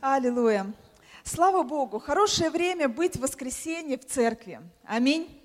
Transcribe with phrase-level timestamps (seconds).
[0.00, 0.72] Аллилуйя.
[1.24, 4.60] Слава Богу, хорошее время быть в воскресенье в церкви.
[4.84, 5.42] Аминь.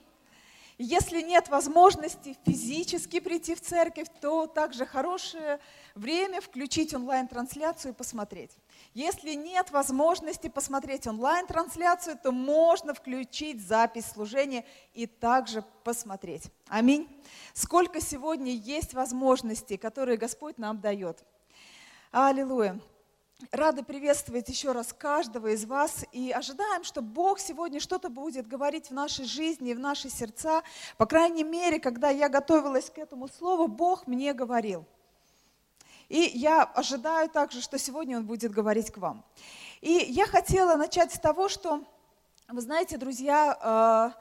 [0.77, 5.59] Если нет возможности физически прийти в церковь, то также хорошее
[5.95, 8.51] время включить онлайн-трансляцию и посмотреть.
[8.93, 16.45] Если нет возможности посмотреть онлайн-трансляцию, то можно включить запись служения и также посмотреть.
[16.67, 17.07] Аминь.
[17.53, 21.23] Сколько сегодня есть возможностей, которые Господь нам дает.
[22.11, 22.79] Аллилуйя.
[23.49, 28.89] Рада приветствовать еще раз каждого из вас и ожидаем, что Бог сегодня что-то будет говорить
[28.89, 30.61] в нашей жизни, в наши сердца.
[30.97, 34.85] По крайней мере, когда я готовилась к этому слову, Бог мне говорил.
[36.07, 39.25] И я ожидаю также, что сегодня Он будет говорить к вам.
[39.79, 41.83] И я хотела начать с того, что,
[42.47, 44.13] вы знаете, друзья,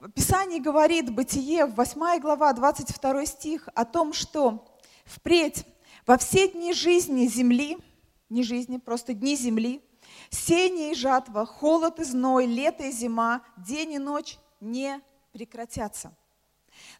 [0.00, 4.66] э, Писание говорит, Бытие, 8 глава, 22 стих, о том, что
[5.04, 5.64] впредь
[6.06, 7.78] во все дни жизни земли–
[8.30, 9.82] не жизни, просто дни земли,
[10.30, 15.00] сеяние и жатва, холод и зной, лето и зима, день и ночь не
[15.32, 16.14] прекратятся.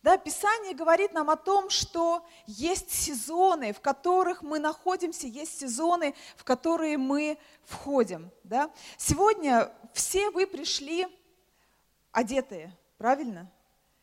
[0.03, 6.15] Да, Писание говорит нам о том, что есть сезоны, в которых мы находимся, есть сезоны,
[6.37, 8.31] в которые мы входим.
[8.45, 8.71] Да?
[8.97, 11.07] Сегодня все вы пришли
[12.13, 13.51] одетые, правильно?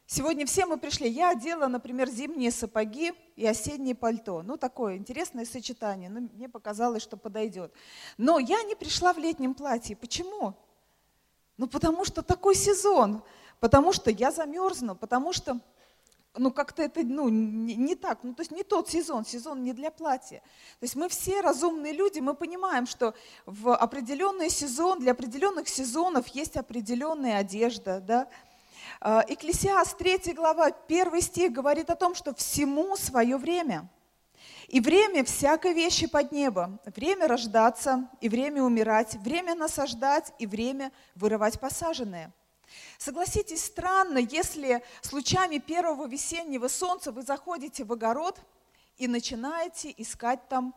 [0.06, 1.10] Сегодня все мы пришли.
[1.10, 4.42] Я одела, например, зимние сапоги и осеннее пальто.
[4.42, 6.10] Ну, такое интересное сочетание.
[6.10, 7.72] Ну, мне показалось, что подойдет.
[8.18, 9.96] Но я не пришла в летнем платье.
[9.96, 10.56] Почему?
[11.56, 13.22] Ну, потому что такой сезон.
[13.60, 14.96] Потому что я замерзну.
[14.96, 15.60] Потому что,
[16.36, 18.24] ну, как-то это, ну, не, не так.
[18.24, 19.24] Ну, то есть не тот сезон.
[19.24, 20.40] Сезон не для платья.
[20.80, 22.20] То есть мы все разумные люди.
[22.20, 23.14] Мы понимаем, что
[23.46, 28.28] в определенный сезон, для определенных сезонов есть определенная одежда, да,
[29.02, 33.90] Экклесиас 3 глава, 1 стих говорит о том, что всему свое время.
[34.68, 36.80] И время всякой вещи под небом.
[36.86, 42.34] Время рождаться и время умирать, время насаждать и время вырывать посаженное.
[42.98, 48.40] Согласитесь, странно, если с лучами первого весеннего солнца вы заходите в огород
[48.98, 50.76] и начинаете искать там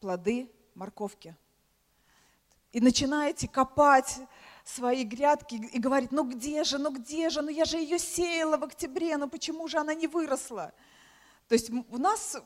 [0.00, 1.36] плоды морковки.
[2.72, 4.20] И начинаете копать,
[4.64, 8.56] свои грядки и говорит, ну где же, ну где же, ну я же ее сеяла
[8.56, 10.72] в октябре, ну почему же она не выросла?
[11.48, 12.36] То есть у нас,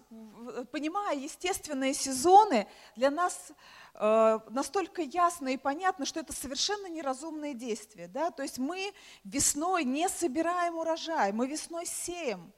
[0.72, 2.66] понимая естественные сезоны,
[2.96, 3.52] для нас
[3.94, 8.08] э, настолько ясно и понятно, что это совершенно неразумные действия.
[8.08, 8.30] Да?
[8.32, 12.52] То есть мы весной не собираем урожай, мы весной сеем.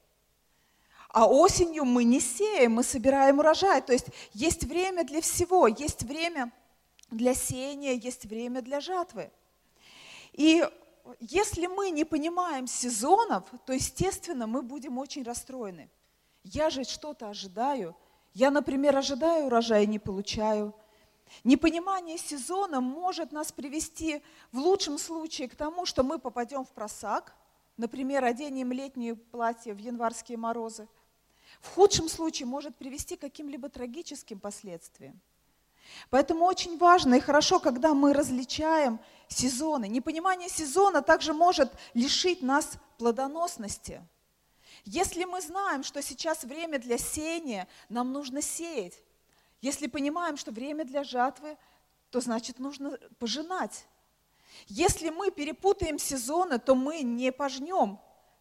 [1.10, 3.82] А осенью мы не сеем, мы собираем урожай.
[3.82, 6.50] То есть есть время для всего, есть время
[7.10, 9.30] для сеяния, есть время для жатвы.
[10.38, 10.65] И
[11.19, 15.91] если мы не понимаем сезонов, то, естественно, мы будем очень расстроены.
[16.44, 17.97] Я же что-то ожидаю.
[18.34, 20.76] Я, например, ожидаю урожая и не получаю.
[21.43, 24.22] Непонимание сезона может нас привести
[24.53, 27.34] в лучшем случае к тому, что мы попадем в просак,
[27.76, 30.87] например, оденем летнее платье в январские морозы.
[31.60, 35.20] В худшем случае может привести к каким-либо трагическим последствиям.
[36.10, 39.88] Поэтому очень важно и хорошо, когда мы различаем сезоны.
[39.88, 44.03] Непонимание сезона также может лишить нас плодоносности.
[44.84, 49.03] Если мы знаем, что сейчас время для сеяния, нам нужно сеять.
[49.60, 51.56] Если понимаем, что время для жатвы,
[52.10, 53.87] то значит нужно пожинать.
[54.66, 58.00] Если мы перепутаем сезоны, то мы не пожнем,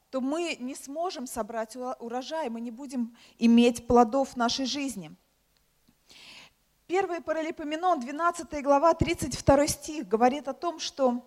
[0.10, 5.16] то мы не сможем собрать урожай, мы не будем иметь плодов нашей жизни.
[6.88, 11.22] Первый Паралипоменон, 12 глава, 32 стих, говорит о том, что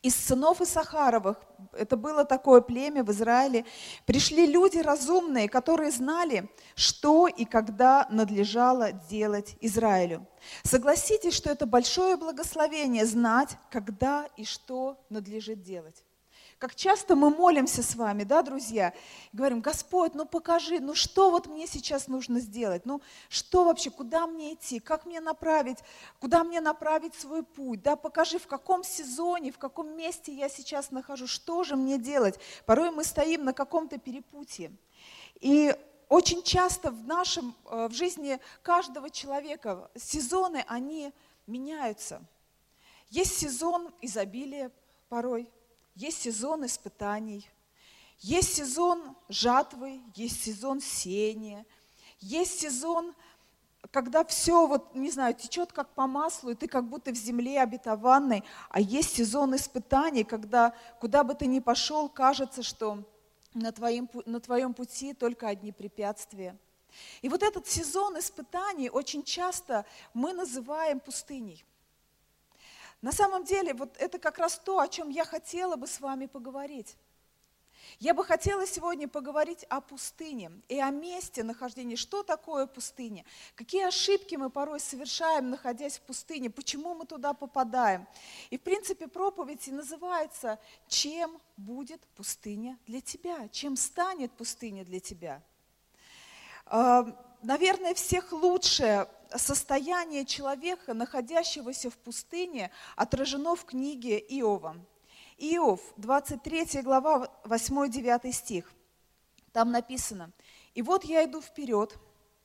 [0.00, 1.36] из сынов Исахаровых,
[1.72, 3.66] это было такое племя в Израиле,
[4.06, 10.26] пришли люди разумные, которые знали, что и когда надлежало делать Израилю.
[10.62, 16.02] Согласитесь, что это большое благословение знать, когда и что надлежит делать.
[16.60, 18.92] Как часто мы молимся с вами, да, друзья,
[19.32, 23.00] говорим, Господь, ну покажи, ну что вот мне сейчас нужно сделать, ну
[23.30, 25.78] что вообще, куда мне идти, как мне направить,
[26.18, 30.90] куда мне направить свой путь, да, покажи, в каком сезоне, в каком месте я сейчас
[30.90, 32.38] нахожусь, что же мне делать.
[32.66, 34.70] Порой мы стоим на каком-то перепутье.
[35.40, 35.74] И
[36.10, 41.14] очень часто в нашем, э, в жизни каждого человека сезоны, они
[41.46, 42.20] меняются.
[43.08, 44.70] Есть сезон изобилия
[45.08, 45.48] порой,
[45.94, 47.48] есть сезон испытаний,
[48.20, 51.64] есть сезон жатвы, есть сезон сеяния,
[52.20, 53.14] есть сезон,
[53.90, 57.62] когда все, вот, не знаю, течет как по маслу, и ты как будто в земле
[57.62, 63.02] обетованной, а есть сезон испытаний, когда куда бы ты ни пошел, кажется, что
[63.54, 66.56] на твоем, на твоем пути только одни препятствия.
[67.22, 71.64] И вот этот сезон испытаний очень часто мы называем пустыней.
[73.02, 76.26] На самом деле, вот это как раз то, о чем я хотела бы с вами
[76.26, 76.96] поговорить.
[77.98, 81.96] Я бы хотела сегодня поговорить о пустыне и о месте нахождения.
[81.96, 83.24] Что такое пустыня?
[83.54, 86.50] Какие ошибки мы порой совершаем, находясь в пустыне?
[86.50, 88.06] Почему мы туда попадаем?
[88.50, 90.58] И, в принципе, проповедь и называется
[90.88, 95.42] «Чем будет пустыня для тебя?» Чем станет пустыня для тебя?
[97.42, 104.76] Наверное, всех лучшее состояние человека, находящегося в пустыне, отражено в книге Иова.
[105.38, 108.70] Иов, 23 глава, 8-9 стих.
[109.52, 110.32] Там написано,
[110.74, 111.96] «И вот я иду вперед,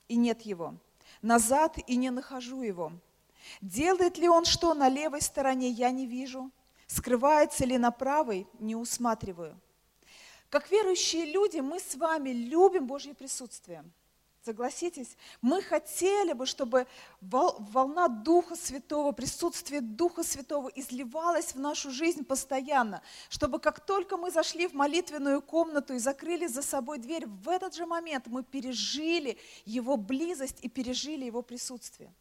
[0.08, 0.76] и нет его,
[1.22, 2.94] назад, и не нахожу его.
[3.60, 6.52] Делает ли он что на левой стороне, я не вижу,
[6.88, 9.60] скрывается ли на правой, не усматриваю».
[10.50, 13.84] Как верующие люди, мы с вами любим Божье присутствие–
[14.46, 16.86] Согласитесь, мы хотели бы, чтобы
[17.20, 24.30] волна Духа Святого, присутствие Духа Святого изливалось в нашу жизнь постоянно, чтобы как только мы
[24.30, 29.40] зашли в молитвенную комнату и закрыли за собой дверь, в этот же момент мы пережили
[29.66, 32.14] Его близость и пережили Его присутствие.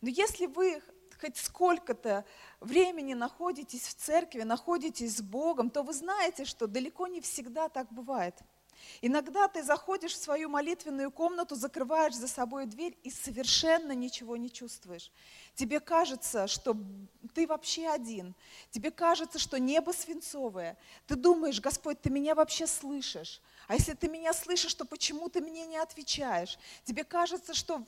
[0.00, 0.82] Но если вы
[1.20, 2.24] хоть сколько-то
[2.60, 7.92] времени находитесь в церкви, находитесь с Богом, то вы знаете, что далеко не всегда так
[7.92, 8.34] бывает–
[9.02, 14.50] Иногда ты заходишь в свою молитвенную комнату, закрываешь за собой дверь и совершенно ничего не
[14.50, 15.10] чувствуешь.
[15.54, 16.76] Тебе кажется, что
[17.34, 18.34] ты вообще один.
[18.70, 20.76] Тебе кажется, что небо свинцовое.
[21.06, 23.40] Ты думаешь, Господь, ты меня вообще слышишь.
[23.68, 26.58] А если ты меня слышишь, то почему ты мне не отвечаешь?
[26.84, 27.82] Тебе кажется, что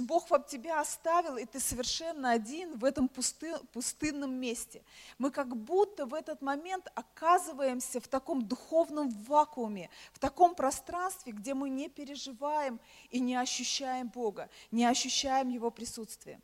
[0.00, 4.82] Бог вам тебя оставил, и ты совершенно один в этом пусты, пустынном месте.
[5.18, 11.52] Мы как будто в этот момент оказываемся в таком духовном вакууме, в таком пространстве, где
[11.52, 12.80] мы не переживаем
[13.10, 16.40] и не ощущаем Бога, не ощущаем Его присутствие.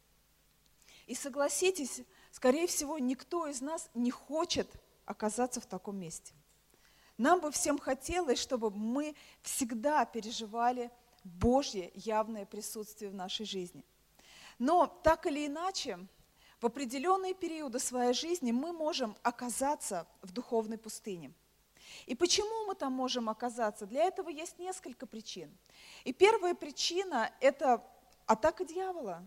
[1.06, 4.68] И согласитесь, скорее всего, никто из нас не хочет
[5.06, 6.34] оказаться в таком месте.
[7.16, 10.90] Нам бы всем хотелось, чтобы мы всегда переживали
[11.24, 13.84] Божье явное присутствие в нашей жизни.
[14.58, 15.98] Но так или иначе,
[16.60, 21.32] в определенные периоды своей жизни мы можем оказаться в духовной пустыне.
[22.06, 23.86] И почему мы там можем оказаться?
[23.86, 25.56] Для этого есть несколько причин.
[26.04, 27.84] И первая причина– это
[28.26, 29.26] атака дьявола,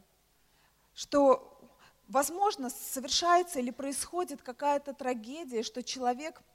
[0.93, 1.59] что,
[2.07, 6.41] возможно, совершается или происходит какая-то трагедия, что человек–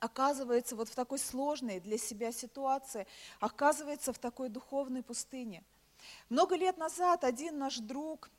[0.00, 3.06] оказывается вот в такой сложной для себя ситуации,
[3.40, 5.62] оказывается в такой духовной пустыне.
[6.28, 8.30] Много лет назад один наш друг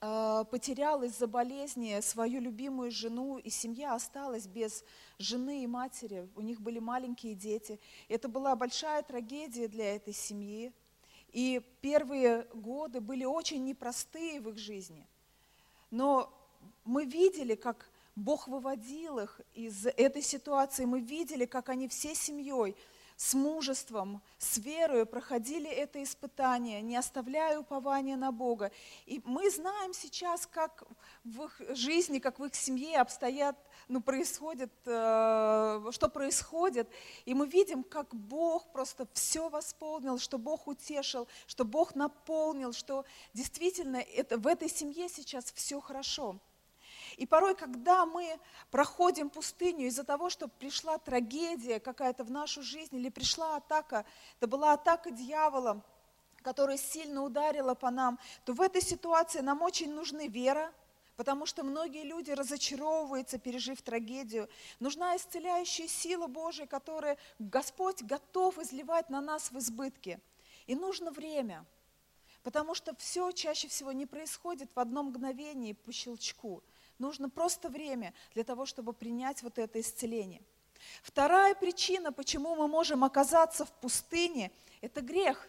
[0.00, 4.84] э, потерял из-за болезни свою любимую жену, и семья осталась без
[5.18, 6.28] жены и матери.
[6.34, 7.78] У них были маленькие дети.
[8.08, 10.72] Это была большая трагедия для этой семьи.
[11.32, 15.06] И первые годы были очень непростые в их жизни.
[15.90, 16.32] Но
[16.84, 20.84] мы видели, как Бог выводил их из этой ситуации.
[20.84, 22.76] Мы видели, как они всей семьей
[23.16, 28.72] с мужеством, с верой проходили это испытание, не оставляя упования на Бога.
[29.06, 30.82] И мы знаем сейчас, как
[31.22, 33.56] в их жизни, как в их семье обстоят,
[33.88, 36.88] ну, происходит, э, что происходит.
[37.24, 43.04] И мы видим, как Бог просто все восполнил, что Бог утешил, что Бог наполнил, что
[43.34, 46.40] действительно это, в этой семье сейчас все хорошо.
[47.16, 48.38] И порой, когда мы
[48.70, 54.04] проходим пустыню из-за того, что пришла трагедия какая-то в нашу жизнь, или пришла атака,
[54.38, 55.82] это была атака дьявола,
[56.42, 60.72] которая сильно ударила по нам, то в этой ситуации нам очень нужны вера,
[61.16, 64.48] потому что многие люди разочаровываются, пережив трагедию.
[64.80, 70.20] Нужна исцеляющая сила Божия, которую Господь готов изливать на нас в избытке.
[70.66, 71.64] И нужно время,
[72.42, 76.62] потому что все чаще всего не происходит в одно мгновение по щелчку.
[77.02, 80.40] Нужно просто время для того, чтобы принять вот это исцеление.
[81.02, 85.48] Вторая причина, почему мы можем оказаться в пустыне, это грех.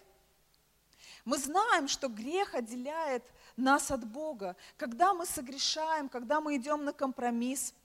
[1.25, 3.23] Мы знаем, что грех отделяет
[3.55, 4.55] нас от Бога.
[4.77, 7.75] Когда мы согрешаем, когда мы идем на компромисс,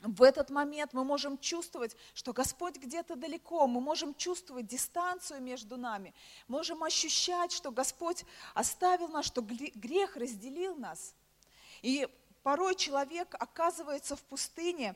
[0.00, 5.76] в этот момент мы можем чувствовать, что Господь где-то далеко, мы можем чувствовать дистанцию между
[5.76, 6.14] нами,
[6.48, 11.14] можем ощущать, что Господь оставил нас, что грех разделил нас.
[11.82, 12.08] И
[12.42, 14.94] порой человек оказывается в пустыне,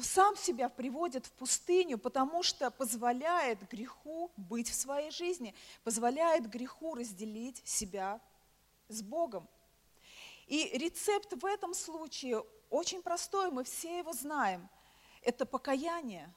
[0.00, 6.94] сам себя приводит в пустыню, потому что позволяет греху быть в своей жизни, позволяет греху
[6.94, 8.20] разделить себя
[8.88, 9.48] с Богом.
[10.46, 14.68] И рецепт в этом случае очень простой, мы все его знаем.
[15.22, 16.32] Это покаяние.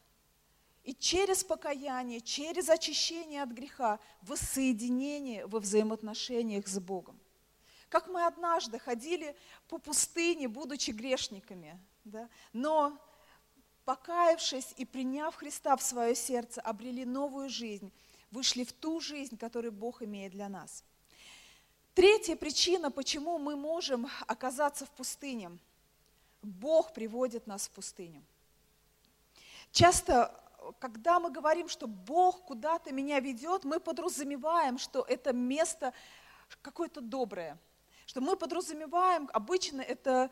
[0.83, 7.19] И через покаяние, через очищение от греха, воссоединение во взаимоотношениях с Богом.
[7.93, 9.35] Как мы однажды ходили
[9.67, 12.27] по пустыне, будучи грешниками, да?
[12.51, 12.97] но
[13.85, 17.91] покаявшись и приняв Христа в свое сердце, обрели новую жизнь,
[18.31, 20.83] вышли в ту жизнь, которую Бог имеет для нас.
[21.93, 25.51] Третья причина, почему мы можем оказаться в пустыне.
[26.41, 28.23] Бог приводит нас в пустыню.
[29.71, 30.33] Часто,
[30.79, 35.93] когда мы говорим, что Бог куда-то меня ведет, мы подразумеваем, что это место
[36.63, 37.55] какое-то доброе–
[38.05, 40.29] что мы подразумеваем, обычно это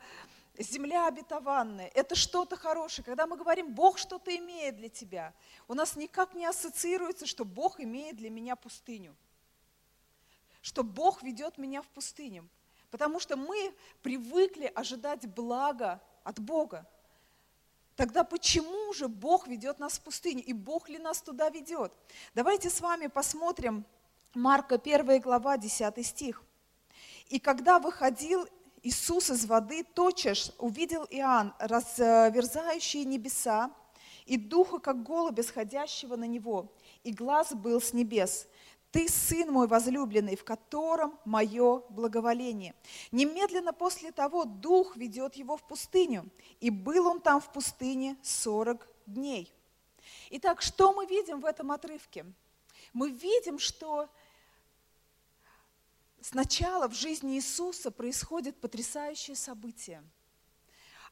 [0.58, 3.04] земля обетованная, это что-то хорошее.
[3.04, 5.34] Когда мы говорим, Бог что-то имеет для тебя,
[5.68, 9.16] у нас никак не ассоциируется, что Бог имеет для меня пустыню,
[10.60, 12.48] что Бог ведет меня в пустыню.
[12.90, 16.86] Потому что мы привыкли ожидать блага от Бога.
[17.96, 20.42] Тогда почему же Бог ведет нас в пустыню?
[20.44, 21.92] И Бог ли нас туда ведет?
[22.34, 23.86] Давайте с вами посмотрим
[24.34, 26.42] Марка 1 глава 10 стих.
[27.28, 28.46] И когда выходил
[28.82, 33.70] Иисус из воды, тотчас увидел Иоанн, разверзающие небеса,
[34.26, 38.46] и духа, как голубя, сходящего на него, и глаз был с небес.
[38.92, 42.74] Ты сын мой возлюбленный, в котором мое благоволение.
[43.10, 46.28] Немедленно после того дух ведет его в пустыню,
[46.60, 49.52] и был он там в пустыне сорок дней.
[50.30, 52.26] Итак, что мы видим в этом отрывке?
[52.92, 54.08] Мы видим, что
[56.22, 60.04] Сначала в жизни Иисуса происходит потрясающее событие.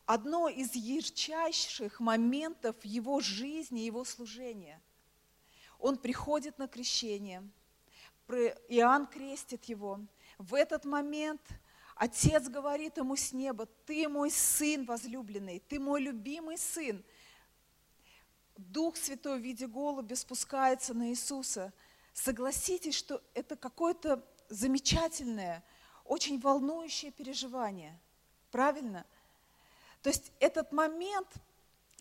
[0.07, 4.81] Одно из ярчайших моментов его жизни, его служения.
[5.81, 7.43] Он приходит на крещение,
[8.69, 9.99] Иоанн крестит его.
[10.39, 11.41] В этот момент
[11.97, 17.05] Отец говорит ему с неба, ты мой сын возлюбленный, ты мой любимый сын.
[18.57, 21.73] Дух Святой в виде голубя спускается на Иисуса.
[22.13, 25.63] Согласитесь, что это какое-то замечательное,
[26.05, 27.99] очень волнующее переживание.
[28.51, 29.07] Правильно?
[30.03, 31.29] То есть этот момент,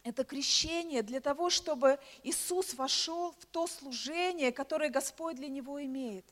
[0.03, 6.25] это крещение для того, чтобы Иисус вошел в то служение, которое Господь для него имеет.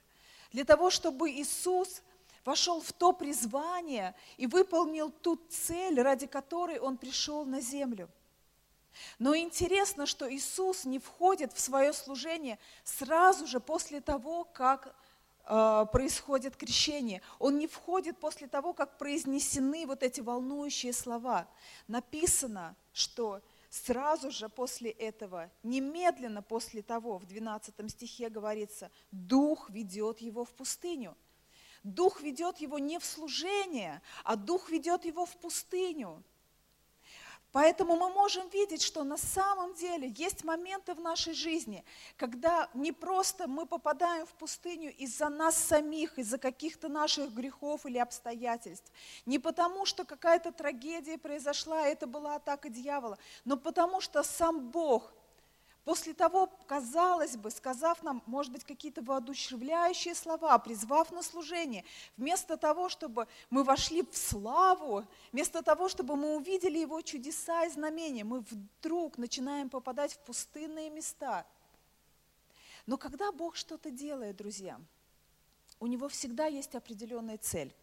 [0.52, 2.02] Для того, чтобы Иисус
[2.46, 8.10] вошел в то призвание и выполнил ту цель, ради которой Он пришел на землю.
[9.20, 14.96] Но интересно, что Иисус не входит в свое служение сразу же после того, как
[15.48, 17.22] происходит крещение.
[17.40, 21.48] Он не входит после того, как произнесены вот эти волнующие слова.
[21.88, 30.20] Написано, что сразу же после этого, немедленно после того, в 12 стихе говорится, Дух ведет
[30.20, 31.16] его в пустыню.
[31.84, 36.24] Дух ведет его не в служение, а Дух ведет его в пустыню.
[37.58, 41.84] Поэтому мы можем видеть, что на самом деле есть моменты в нашей жизни,
[42.16, 47.98] когда не просто мы попадаем в пустыню из-за нас самих, из-за каких-то наших грехов или
[47.98, 48.92] обстоятельств,
[49.26, 55.12] не потому что какая-то трагедия произошла, это была атака дьявола, но потому что сам Бог
[55.88, 61.86] После того, казалось бы, сказав нам, может быть, какие-то воодушевляющие слова, призвав на служение,
[62.18, 67.70] вместо того, чтобы мы вошли в славу, вместо того, чтобы мы увидели Его чудеса и
[67.70, 71.46] знамения, мы вдруг начинаем попадать в пустынные места.
[72.86, 74.82] Но когда Бог что-то делает, друзья,
[75.80, 77.74] у Него всегда есть определенная цель.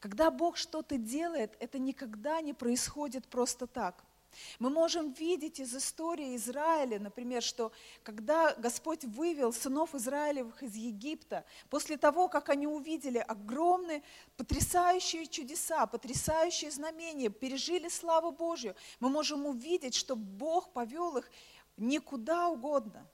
[0.00, 4.02] Когда Бог что-то делает, это никогда не происходит просто так–
[4.58, 7.72] мы можем видеть из истории Израиля, например, что
[8.02, 14.02] когда Господь вывел сынов Израилевых из Египта, после того, как они увидели огромные,
[14.36, 21.30] потрясающие чудеса, потрясающие знамения, пережили славу Божью, мы можем увидеть, что Бог повел их
[21.76, 23.06] никуда угодно.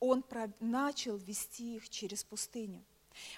[0.00, 0.24] Он
[0.60, 2.84] начал вести их через пустыню.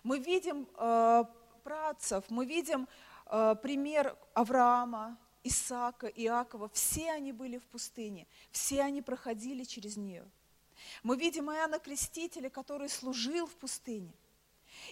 [0.03, 1.25] Мы видим э,
[1.65, 2.87] працев, мы видим
[3.27, 10.25] э, пример Авраама, Исаака, Иакова, все они были в пустыне, все они проходили через нее.
[11.03, 14.13] Мы видим Иоанна Крестителя, который служил в пустыне.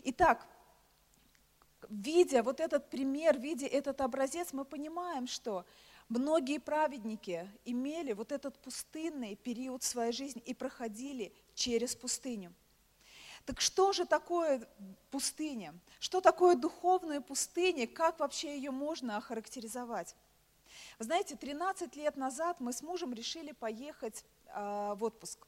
[0.05, 0.47] Итак,
[1.88, 5.64] видя вот этот пример, видя этот образец, мы понимаем, что
[6.09, 12.52] многие праведники имели вот этот пустынный период своей жизни и проходили через пустыню.
[13.45, 14.69] Так что же такое
[15.11, 15.75] пустыня?
[16.00, 17.87] Что такое духовная пустыня?
[17.87, 20.14] Как вообще ее можно охарактеризовать?
[20.99, 25.47] Вы знаете, 13 лет назад мы с мужем решили поехать э, в отпуск.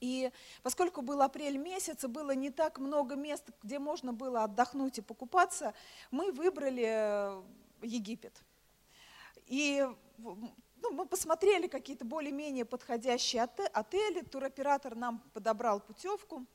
[0.00, 0.30] И
[0.62, 5.02] поскольку был апрель месяц, и было не так много мест, где можно было отдохнуть и
[5.02, 5.74] покупаться,
[6.10, 7.42] мы выбрали э,
[7.82, 8.42] Египет.
[9.46, 9.86] И
[10.18, 16.46] ну, мы посмотрели какие-то более-менее подходящие отели, туроператор нам подобрал путевку.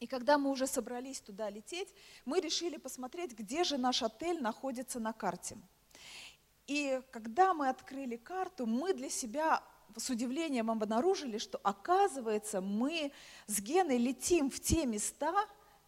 [0.00, 1.92] И когда мы уже собрались туда лететь,
[2.24, 5.58] мы решили посмотреть, где же наш отель находится на карте.
[6.68, 9.62] И когда мы открыли карту, мы для себя
[9.96, 13.10] с удивлением обнаружили, что оказывается мы
[13.46, 15.34] с Геной летим в те места,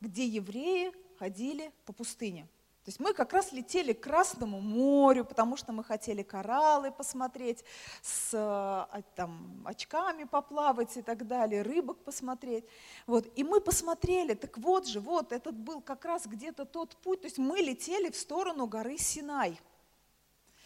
[0.00, 2.48] где евреи ходили по пустыне.
[2.84, 7.62] То есть мы как раз летели к Красному морю, потому что мы хотели кораллы посмотреть,
[8.00, 12.64] с а, там, очками поплавать и так далее, рыбок посмотреть.
[13.06, 13.30] Вот.
[13.36, 17.20] И мы посмотрели, так вот же, вот этот был как раз где-то тот путь.
[17.20, 19.60] То есть мы летели в сторону горы Синай.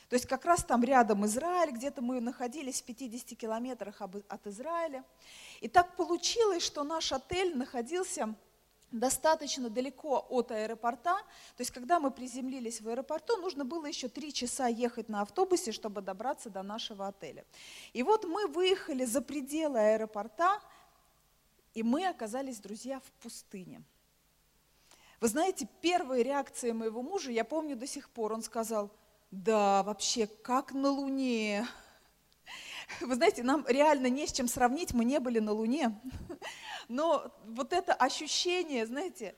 [0.09, 5.05] То есть как раз там рядом Израиль, где-то мы находились в 50 километрах от Израиля.
[5.61, 8.35] И так получилось, что наш отель находился
[8.95, 11.17] достаточно далеко от аэропорта.
[11.57, 15.73] То есть, когда мы приземлились в аэропорту, нужно было еще три часа ехать на автобусе,
[15.73, 17.45] чтобы добраться до нашего отеля.
[17.93, 20.61] И вот мы выехали за пределы аэропорта,
[21.75, 23.83] и мы оказались, друзья, в пустыне.
[25.21, 28.91] Вы знаете, первые реакции моего мужа, я помню до сих пор, он сказал,
[29.35, 31.67] да, вообще, как на Луне.
[33.01, 36.01] Вы знаете, нам реально не с чем сравнить, мы не были на Луне.
[36.89, 39.35] Но вот это ощущение, знаете,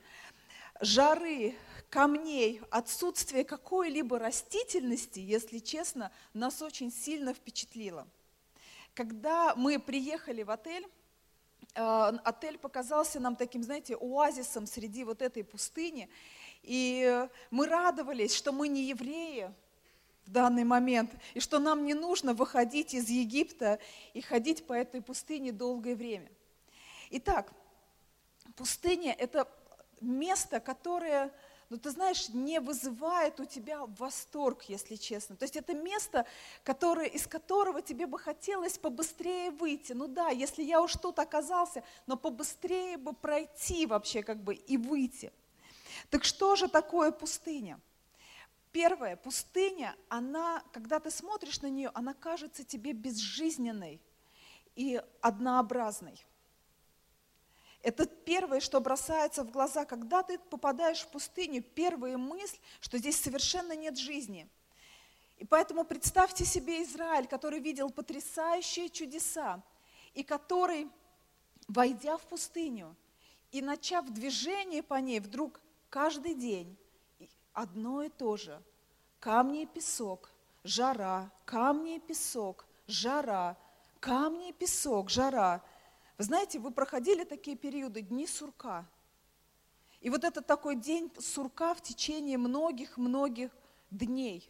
[0.81, 1.55] жары,
[1.89, 8.07] камней, отсутствие какой-либо растительности, если честно, нас очень сильно впечатлило.
[8.93, 10.85] Когда мы приехали в отель,
[11.73, 11.81] э,
[12.23, 16.07] отель показался нам таким, знаете, оазисом среди вот этой пустыни.
[16.61, 19.51] И мы радовались, что мы не евреи
[20.27, 23.79] в данный момент, и что нам не нужно выходить из Египта
[24.13, 26.29] и ходить по этой пустыне долгое время.
[27.09, 27.51] Итак,
[28.55, 29.47] пустыня– это
[30.01, 31.31] место, которое,
[31.69, 35.35] ну ты знаешь, не вызывает у тебя восторг, если честно.
[35.35, 36.25] То есть это место,
[36.63, 39.93] которое, из которого тебе бы хотелось побыстрее выйти.
[39.93, 44.77] Ну да, если я уж тут оказался, но побыстрее бы пройти вообще как бы и
[44.77, 45.31] выйти.
[46.09, 47.79] Так что же такое пустыня?
[48.77, 53.99] Первое, пустыня, она, когда ты смотришь на нее, она кажется тебе безжизненной
[54.75, 56.23] и однообразной.
[57.81, 63.19] Это первое, что бросается в глаза, когда ты попадаешь в пустыню, первая мысль, что здесь
[63.19, 64.47] совершенно нет жизни.
[65.39, 69.63] И поэтому представьте себе Израиль, который видел потрясающие чудеса,
[70.13, 70.87] и который,
[71.67, 72.95] войдя в пустыню
[73.51, 76.77] и начав движение по ней, вдруг каждый день
[77.63, 78.61] одно и то же.
[79.19, 80.31] Камни и песок,
[80.63, 83.57] жара, камни и песок, жара,
[83.99, 85.61] камни и песок, жара–
[86.17, 88.87] вы знаете, вы проходили такие периоды, дни сурка.
[90.01, 93.55] И вот это такой день сурка в течение многих-многих
[93.91, 94.49] дней.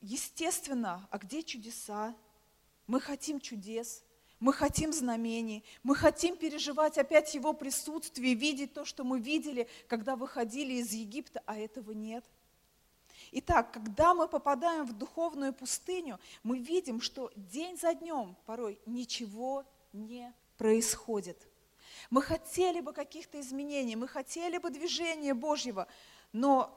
[0.00, 2.14] Естественно, а где чудеса?
[2.86, 4.04] Мы хотим чудес,
[4.40, 10.16] мы хотим знамений, мы хотим переживать опять Его присутствие, видеть то, что мы видели, когда
[10.16, 12.24] выходили из Египта, а этого нет–
[13.32, 19.64] Итак, когда мы попадаем в духовную пустыню, мы видим, что день за днем порой ничего
[19.92, 21.48] не происходит.
[22.10, 25.88] Мы хотели бы каких-то изменений, мы хотели бы движения Божьего,
[26.32, 26.72] но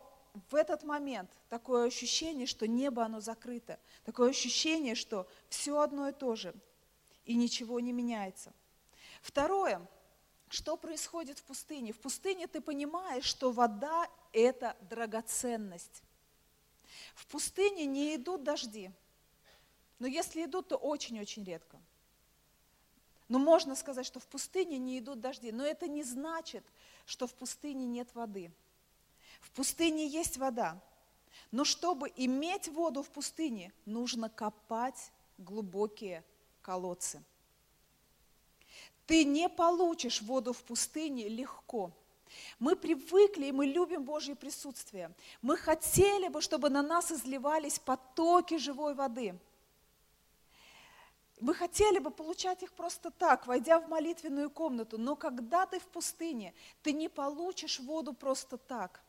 [0.49, 6.13] в этот момент такое ощущение, что небо оно закрыто, такое ощущение, что все одно и
[6.13, 6.53] то же,
[7.29, 8.51] и ничего не меняется.
[9.21, 9.87] Второе,
[10.49, 11.93] что происходит в пустыне?
[11.93, 16.01] В пустыне ты понимаешь, что вода– это драгоценность.
[17.13, 18.89] В пустыне не идут дожди,
[19.99, 21.79] но если идут, то очень-очень редко.
[23.27, 26.65] Но можно сказать, что в пустыне не идут дожди, но это не значит,
[27.05, 28.51] что в пустыне нет воды.
[29.39, 30.81] В пустыне есть вода,
[31.51, 36.23] но чтобы иметь воду в пустыне, нужно копать глубокие
[36.69, 37.23] колодцы.
[39.07, 41.91] Ты не получишь воду в пустыне легко–
[42.59, 45.11] мы привыкли и мы любим Божье присутствие.
[45.41, 49.35] Мы хотели бы, чтобы на нас изливались потоки живой воды.
[51.41, 55.87] Мы хотели бы получать их просто так, войдя в молитвенную комнату, но когда ты в
[55.87, 56.53] пустыне,
[56.83, 59.01] ты не получишь воду просто так.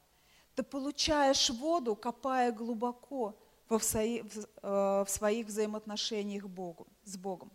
[0.55, 3.35] Ты получаешь воду, копая глубоко
[3.79, 4.25] в своих,
[4.63, 7.51] э, в своих взаимоотношениях Богу, с Богом.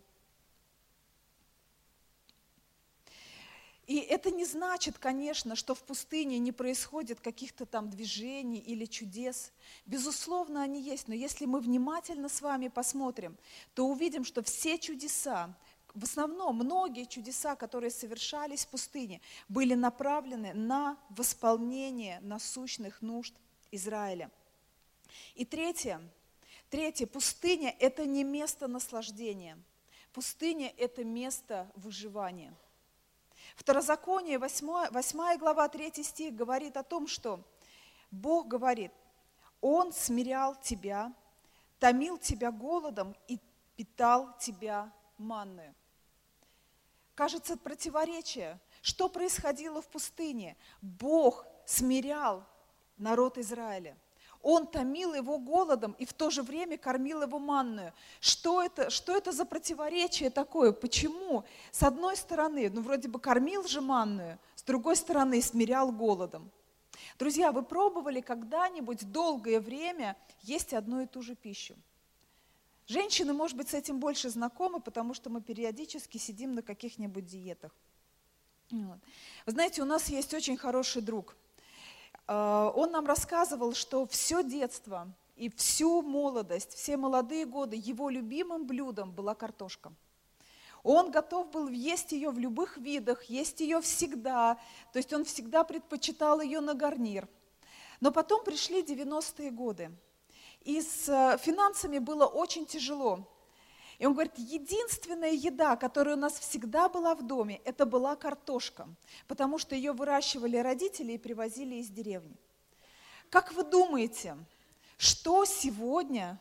[3.86, 9.52] И это не значит, конечно, что в пустыне не происходит каких-то там движений или чудес.
[9.84, 13.36] Безусловно, они есть, но если мы внимательно с вами посмотрим,
[13.74, 15.54] то увидим, что все чудеса,
[15.94, 23.34] в основном многие чудеса, которые совершались в пустыне, были направлены на восполнение насущных нужд
[23.70, 24.32] Израиля.
[25.34, 26.00] И третье,
[26.70, 27.06] Третье.
[27.06, 29.56] Пустыня– это не место наслаждения.
[30.12, 32.52] Пустыня– это место выживания.
[33.54, 37.40] Второзаконие, 8, 8 глава, 3 стих говорит о том, что
[38.10, 38.90] Бог говорит,
[39.60, 41.12] Он смирял тебя,
[41.78, 43.38] томил тебя голодом и
[43.76, 45.72] питал тебя манную.
[47.14, 48.58] Кажется, противоречие.
[48.82, 50.56] Что происходило в пустыне?
[50.82, 52.44] Бог смирял
[52.98, 53.96] народ Израиля.
[54.48, 57.92] Он томил его голодом и в то же время кормил его манную.
[58.20, 60.70] Что это, что это за противоречие такое?
[60.70, 61.44] Почему?
[61.72, 66.48] С одной стороны, ну вроде бы кормил же манную, с другой стороны смирял голодом.
[67.18, 71.74] Друзья, вы пробовали когда-нибудь долгое время есть одну и ту же пищу?
[72.86, 77.74] Женщины, может быть, с этим больше знакомы, потому что мы периодически сидим на каких-нибудь диетах.
[78.70, 78.98] Вот.
[79.44, 81.34] Вы знаете, у нас есть очень хороший друг.
[82.26, 88.66] А, он нам рассказывал, что все детство и всю молодость, все молодые годы его любимым
[88.66, 89.92] блюдом была картошка.
[90.82, 94.58] Он готов был есть ее в любых видах, есть ее всегда.
[94.92, 97.28] То есть он всегда предпочитал ее на гарнир.
[98.00, 99.90] Но потом пришли 90-е годы–
[100.66, 103.20] и с э, финансами было очень тяжело.
[103.98, 108.88] И он говорит, единственная еда, которая у нас всегда была в доме, это была картошка,
[109.26, 112.36] потому что ее выращивали родители и привозили из деревни.
[113.30, 114.36] Как вы думаете,
[114.98, 116.38] что сегодня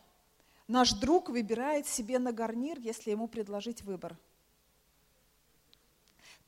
[0.67, 4.17] наш друг выбирает себе на гарнир, если ему предложить выбор?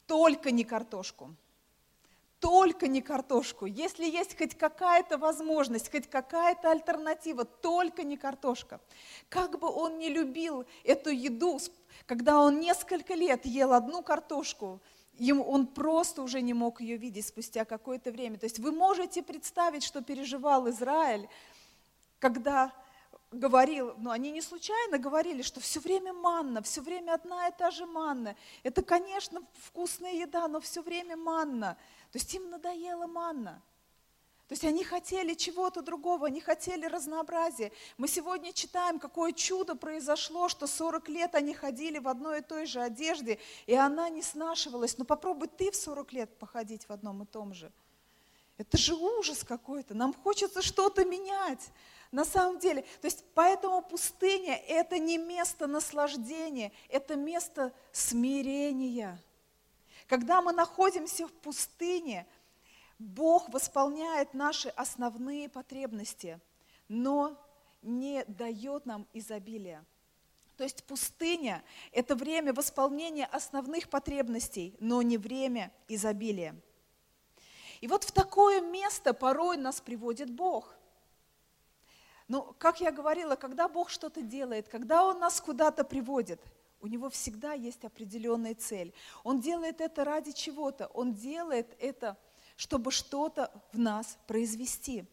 [0.06, 1.34] Только не картошку
[2.40, 3.66] только не картошку.
[3.66, 8.80] Если есть хоть какая-то возможность, хоть какая-то альтернатива, только не картошка.
[9.30, 11.60] Как бы он не любил эту еду,
[12.06, 14.80] когда он несколько лет ел одну картошку,
[15.18, 18.38] ему, он просто уже не мог ее видеть спустя какое-то время.
[18.38, 21.28] То есть вы можете представить, что переживал Израиль,
[22.20, 22.72] когда
[23.32, 27.72] говорил, ну они не случайно говорили, что все время манна, все время одна и та
[27.72, 28.36] же манна.
[28.64, 31.78] Это, конечно, вкусная еда, но все время манна.
[32.12, 33.62] То есть им надоела манна.
[34.48, 37.74] То есть они хотели чего-то другого, они хотели разнообразия.
[37.98, 42.66] Мы сегодня читаем, какое чудо произошло, что 40 лет они ходили в одной и той
[42.66, 44.98] же одежде, и она не снашивалась.
[44.98, 47.74] Но попробуй ты в 40 лет походить в одном и том же.
[48.58, 49.94] Это же ужас какой-то.
[49.94, 51.70] Нам хочется что-то менять.
[52.12, 59.22] На самом деле, то есть поэтому пустыня– это не место наслаждения, это место смирения.
[60.08, 62.26] Когда мы находимся в пустыне,
[62.98, 66.40] Бог восполняет наши основные потребности,
[66.88, 67.38] но
[67.82, 69.86] не дает нам изобилия.
[70.56, 76.56] То есть пустыня– это время восполнения основных потребностей, но не время изобилия.
[77.82, 80.77] И вот в такое место порой нас приводит Бог.
[82.28, 86.42] Но, как я говорила, когда Бог что-то делает, когда Он нас куда-то приводит–
[86.80, 88.94] у него всегда есть определенная цель.
[89.24, 90.88] Он делает это ради чего-то.
[90.94, 92.18] Он делает это,
[92.56, 95.06] чтобы что-то в нас произвести.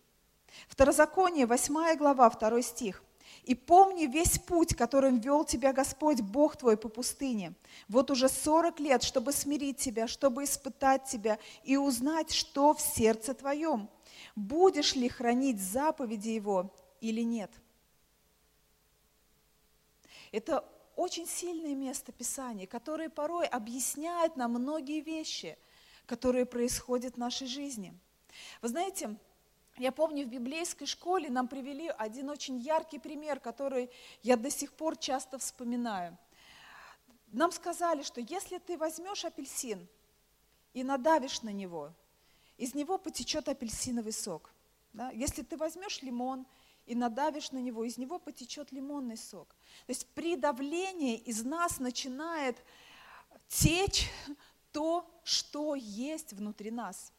[0.69, 3.03] Второзаконие, 8 глава, 2 стих.
[3.45, 7.55] «И помни весь путь, которым вел тебя Господь, Бог твой, по пустыне.
[7.89, 13.35] Вот уже 40 лет, чтобы смирить тебя, чтобы испытать тебя и узнать, что в сердце
[13.35, 13.89] твоем.
[14.37, 16.71] Будешь ли хранить заповеди Его
[17.09, 17.51] или нет?»
[20.33, 20.65] Это
[20.97, 25.57] очень сильное место Писания, которое порой объясняет нам многие вещи,
[26.07, 27.95] которые происходят в нашей жизни.
[28.63, 29.17] Вы знаете,
[29.77, 33.91] я помню, в библейской школе нам привели один очень яркий пример, который
[34.23, 36.17] я до сих пор часто вспоминаю.
[37.29, 39.87] Нам сказали, что если ты возьмешь апельсин
[40.73, 41.93] и надавишь на него,
[42.57, 44.53] из него потечет апельсиновый сок.
[44.93, 45.11] Да?
[45.11, 46.47] Если ты возьмешь лимон
[46.87, 49.49] и надавишь на него, из него потечет лимонный сок.
[49.87, 52.57] То есть при давлении из нас начинает
[53.49, 54.11] течь
[54.73, 57.13] то, что есть внутри нас.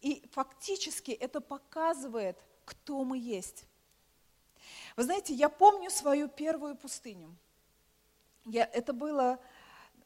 [0.00, 3.64] И фактически это показывает, кто мы есть.
[4.96, 7.34] Вы знаете, я помню свою первую пустыню.
[8.44, 9.38] Я, это было,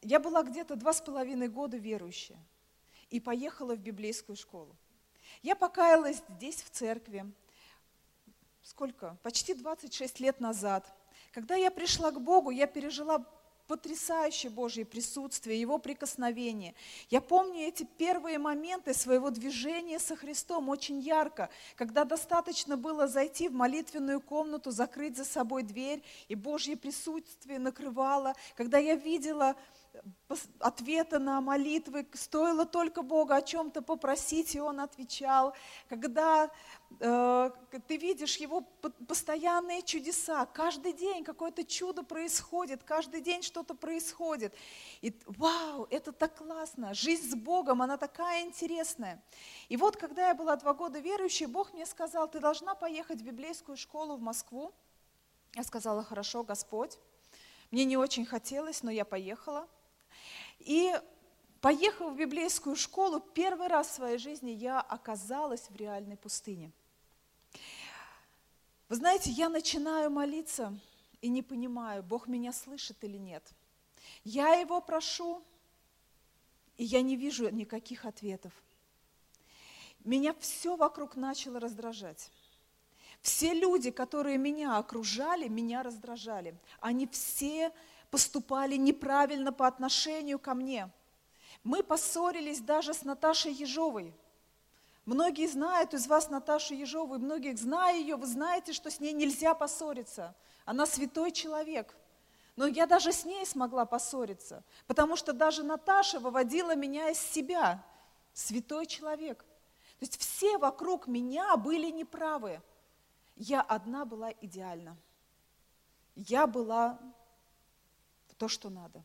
[0.01, 2.37] я была где-то два с половиной года верующая
[3.09, 4.75] и поехала в библейскую школу.
[5.41, 7.31] Я покаялась здесь, в церкви,
[8.63, 9.17] сколько?
[9.23, 10.85] Почти 26 лет назад.
[11.31, 13.25] Когда я пришла к Богу, я пережила
[13.67, 16.75] потрясающее Божье присутствие, Его прикосновение.
[17.09, 23.47] Я помню эти первые моменты своего движения со Христом очень ярко, когда достаточно было зайти
[23.47, 29.55] в молитвенную комнату, закрыть за собой дверь, и Божье присутствие накрывало, когда я видела
[30.59, 35.53] ответа на молитвы, стоило только Бога о чем-то попросить, и Он отвечал.
[35.89, 36.49] Когда
[36.99, 37.51] э,
[37.87, 38.61] ты видишь Его
[39.07, 44.55] постоянные чудеса, каждый день какое-то чудо происходит, каждый день что-то происходит.
[45.01, 49.23] И вау, это так классно, жизнь с Богом, она такая интересная.
[49.69, 53.23] И вот, когда я была два года верующей, Бог мне сказал, ты должна поехать в
[53.23, 54.73] библейскую школу в Москву.
[55.55, 56.97] Я сказала, хорошо, Господь.
[57.69, 59.67] Мне не очень хотелось, но я поехала.
[60.59, 60.93] И
[61.61, 66.71] поехав в библейскую школу, первый раз в своей жизни я оказалась в реальной пустыне.
[68.89, 70.77] Вы знаете, я начинаю молиться
[71.21, 73.43] и не понимаю, Бог меня слышит или нет.
[74.23, 75.41] Я Его прошу,
[76.77, 78.51] и я не вижу никаких ответов.
[80.03, 82.29] Меня все вокруг начало раздражать.
[83.21, 86.55] Все люди, которые меня окружали, меня раздражали.
[86.81, 87.71] Они все
[88.13, 90.87] поступали неправильно по отношению ко мне.
[91.63, 94.13] Мы поссорились даже с Наташей Ежовой.
[95.05, 99.13] Многие знают из вас Наташу Ежову, и многих зная ее, вы знаете, что с ней
[99.13, 100.35] нельзя поссориться.
[100.63, 101.95] Она святой человек.
[102.55, 107.83] Но я даже с ней смогла поссориться, потому что даже Наташа выводила меня из себя.
[108.31, 109.39] Святой человек.
[109.39, 112.61] То есть все вокруг меня были неправы.
[113.35, 114.95] Я одна была идеальна.
[116.15, 116.99] Я была
[118.33, 119.03] то, что надо.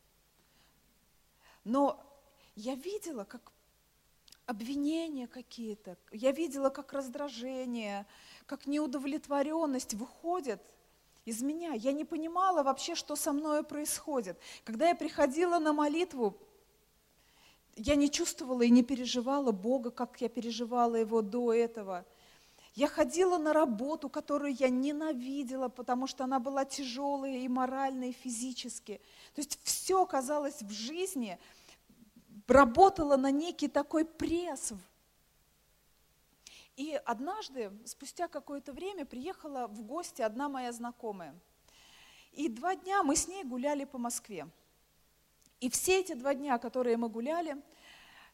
[1.65, 2.01] Но
[2.57, 3.53] я видела, как
[4.47, 8.07] обвинения какие-то, я видела, как раздражение,
[8.47, 10.63] как неудовлетворенность выходит
[11.25, 11.73] из меня.
[11.75, 14.39] Я не понимала вообще, что со мной происходит.
[14.65, 16.37] Когда я приходила на молитву,
[17.77, 22.05] я не чувствовала и не переживала Бога, как я переживала Его до этого–
[22.79, 28.13] я ходила на работу, которую я ненавидела, потому что она была тяжелая и морально, и
[28.13, 29.01] физически.
[29.35, 31.41] То есть все, казалось, в жизни
[32.47, 34.75] работало на некий такой пресс.
[36.77, 41.35] И однажды, спустя какое-то время, приехала в гости одна моя знакомая.
[42.31, 44.47] И два дня мы с ней гуляли по Москве.
[45.59, 47.61] И все эти два дня, которые мы гуляли,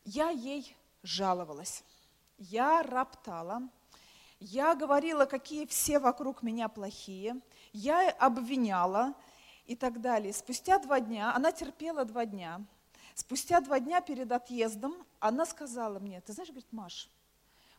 [0.04, 1.82] я ей жаловалась.
[2.36, 3.70] Я роптала,
[4.40, 7.40] я говорила, какие все вокруг меня плохие,
[7.72, 9.14] я обвиняла
[9.66, 10.32] и так далее.
[10.32, 12.60] Спустя два дня, она терпела два дня,
[13.14, 17.08] спустя два дня перед отъездом она сказала мне, ты знаешь, говорит, Маш,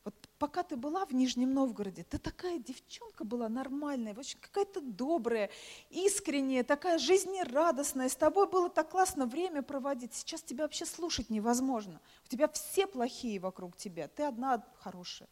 [0.06, 5.50] вот пока ты была в Нижнем Новгороде, ты такая девчонка была нормальная, очень какая-то добрая,
[5.90, 12.00] искренняя, такая жизнерадостная, с тобой было так классно время проводить, сейчас тебя вообще слушать невозможно.
[12.24, 15.28] У тебя все плохие вокруг тебя, ты одна хорошая.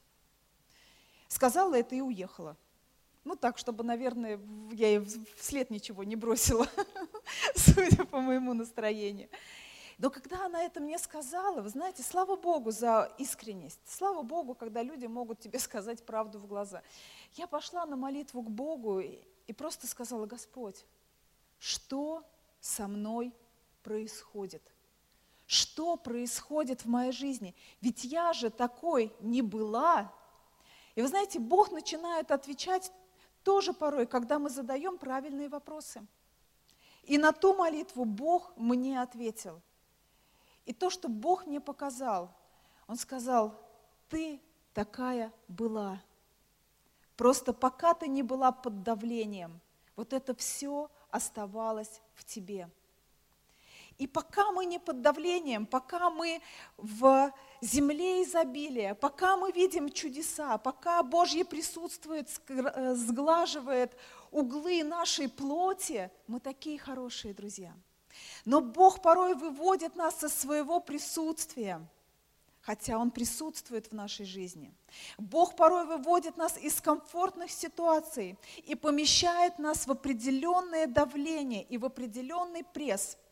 [1.34, 2.56] Сказала это и уехала.
[3.24, 4.40] Ну так, чтобы, наверное,
[4.72, 5.00] я ей
[5.36, 6.68] вслед ничего не бросила,
[7.56, 9.30] судя по моему настроению.
[9.98, 13.80] Но когда она это мне сказала, вы знаете, слава Богу за искренность.
[13.84, 16.84] Слава Богу, когда люди могут тебе сказать правду в глаза.
[17.34, 20.86] Я пошла на молитву к Богу и просто сказала, Господь,
[21.58, 22.24] что
[22.60, 23.34] со мной
[23.82, 24.62] происходит?
[25.48, 27.56] Что происходит в моей жизни?
[27.82, 30.14] Ведь я же такой не была,
[30.96, 32.92] и вы знаете, Бог начинает отвечать
[33.44, 36.06] тоже порой, когда мы задаем правильные вопросы.
[37.04, 39.62] И на ту молитву Бог мне ответил.
[40.66, 42.32] И то, что Бог мне показал,
[42.88, 43.60] Он сказал,
[44.08, 44.40] ты
[44.74, 46.02] такая была.
[47.18, 49.60] Просто пока ты не была под давлением,
[49.96, 52.70] вот это все оставалось в тебе.
[53.98, 56.42] И пока мы не под давлением, пока мы
[56.78, 63.96] в земле изобилия, пока мы видим чудеса, пока Божье присутствует, э, сглаживает
[64.32, 67.74] углы нашей плоти, мы такие хорошие друзья.
[68.46, 71.80] Но Бог порой выводит нас со своего присутствия,
[72.62, 74.74] хотя Он присутствует в нашей жизни.
[75.18, 81.86] Бог порой выводит нас из комфортных ситуаций и помещает нас в определенное давление и в
[81.86, 83.18] определенный пресс–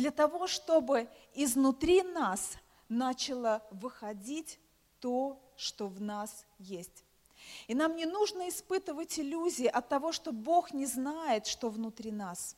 [0.00, 2.56] для того, чтобы изнутри нас
[2.88, 4.58] начало выходить
[4.98, 7.04] то, что в нас есть.
[7.68, 12.56] И нам не нужно испытывать иллюзии от того, что Бог не знает, что внутри нас.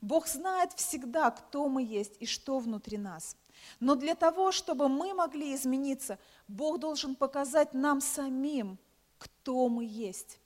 [0.00, 3.36] Бог знает всегда, кто мы есть и что внутри нас.
[3.80, 8.78] Но для того, чтобы мы могли измениться, Бог должен показать нам самим,
[9.18, 10.38] кто мы есть.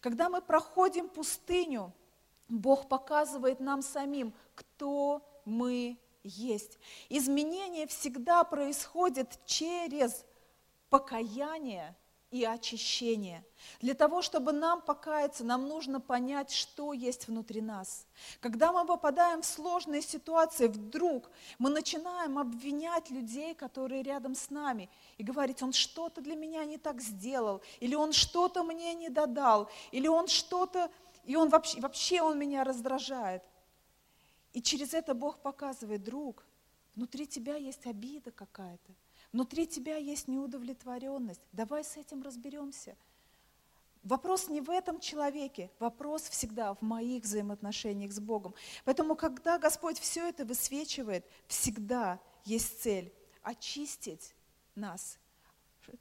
[0.00, 1.90] Когда мы проходим пустыню,
[2.48, 6.78] Бог показывает нам самим, кто мы есть.
[7.08, 10.26] Изменение всегда происходит через
[10.90, 11.96] покаяние
[12.30, 13.44] и очищение.
[13.80, 18.06] Для того, чтобы нам покаяться, нам нужно понять, что есть внутри нас.
[18.40, 24.90] Когда мы попадаем в сложные ситуации, вдруг мы начинаем обвинять людей, которые рядом с нами,
[25.18, 29.70] и говорить, он что-то для меня не так сделал, или он что-то мне не додал,
[29.92, 30.90] или он что-то,
[31.24, 33.42] и он вообще, вообще он меня раздражает.
[34.56, 36.42] И через это Бог показывает, друг,
[36.94, 38.94] внутри тебя есть обида какая-то,
[39.30, 41.42] внутри тебя есть неудовлетворенность.
[41.52, 42.96] Давай с этим разберемся.
[44.02, 48.54] Вопрос не в этом человеке, вопрос всегда в моих взаимоотношениях с Богом.
[48.86, 54.34] Поэтому, когда Господь все это высвечивает, всегда есть цель очистить
[54.74, 55.18] нас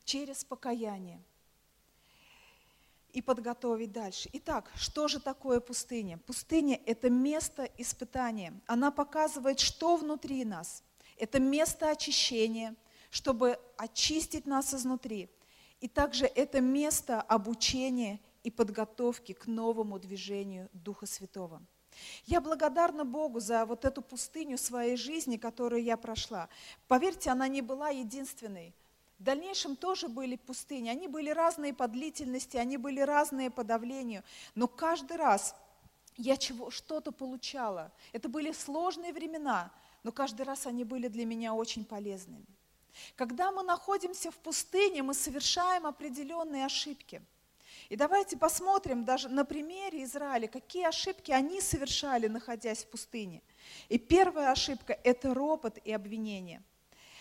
[0.05, 1.21] через покаяние
[3.15, 4.30] и подготовить дальше.
[4.34, 6.17] Итак, что же такое пустыня?
[6.17, 8.54] Пустыня– это место испытания.
[8.67, 10.84] Она показывает, что внутри нас.
[11.17, 12.75] Это место очищения,
[13.10, 15.30] чтобы очистить нас изнутри.
[15.80, 21.62] И также это место обучения и подготовки к новому движению Духа Святого.
[22.25, 26.49] Я благодарна Богу за вот эту пустыню своей жизни, которую я прошла.
[26.89, 28.75] Поверьте, она не была единственной–
[29.19, 30.89] в дальнейшем тоже были пустыни.
[30.89, 34.23] Они были разные по длительности, они были разные по давлению.
[34.56, 35.56] Но каждый раз
[36.17, 37.91] я чего, что-то получала.
[38.12, 39.71] Это были сложные времена,
[40.04, 42.45] но каждый раз они были для меня очень полезными.
[43.15, 47.21] Когда мы находимся в пустыне, мы совершаем определенные ошибки.
[47.89, 53.41] И давайте посмотрим даже на примере Израиля, какие ошибки они совершали, находясь в пустыне.
[53.89, 56.62] И первая ошибка– это ропот и обвинение–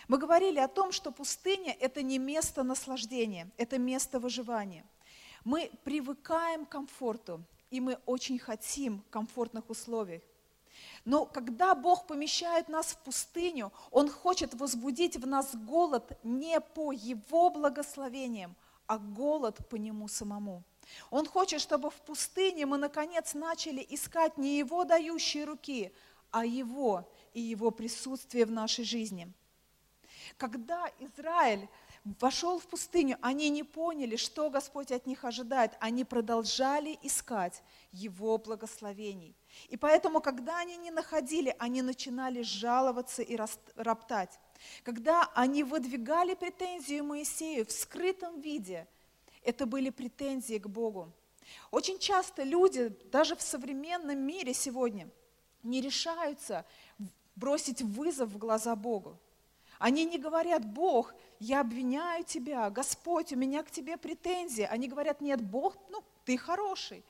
[0.07, 4.85] мы говорили о том, что пустыня– это не место наслаждения, это место выживания.
[5.43, 10.21] Мы привыкаем к комфорту, и мы очень хотим комфортных условий.
[11.05, 16.91] Но когда Бог помещает нас в пустыню, Он хочет возбудить в нас голод не по
[16.91, 18.55] Его благословениям,
[18.87, 20.63] а голод по Нему самому.
[21.09, 25.91] Он хочет, чтобы в пустыне мы наконец начали искать не Его дающие руки,
[26.29, 29.31] а Его и Его присутствие в нашей жизни–
[30.37, 31.67] когда Израиль
[32.19, 35.71] вошел в пустыню, они не поняли, что Господь от них ожидает.
[35.79, 39.35] Они продолжали искать Его благословений.
[39.69, 43.37] И поэтому, когда они не находили, они начинали жаловаться и
[43.75, 44.39] роптать.
[44.83, 48.87] Когда они выдвигали претензии Моисею в скрытом виде,
[49.43, 51.11] это были претензии к Богу.
[51.71, 55.07] Очень часто люди, даже в современном мире сегодня,
[55.63, 56.65] не решаются
[57.35, 59.19] бросить вызов в глаза Богу.
[59.79, 64.63] Они не говорят, Бог, я обвиняю тебя, Господь, у меня к тебе претензии.
[64.63, 67.03] Они говорят, нет, Бог, ну, ты хороший.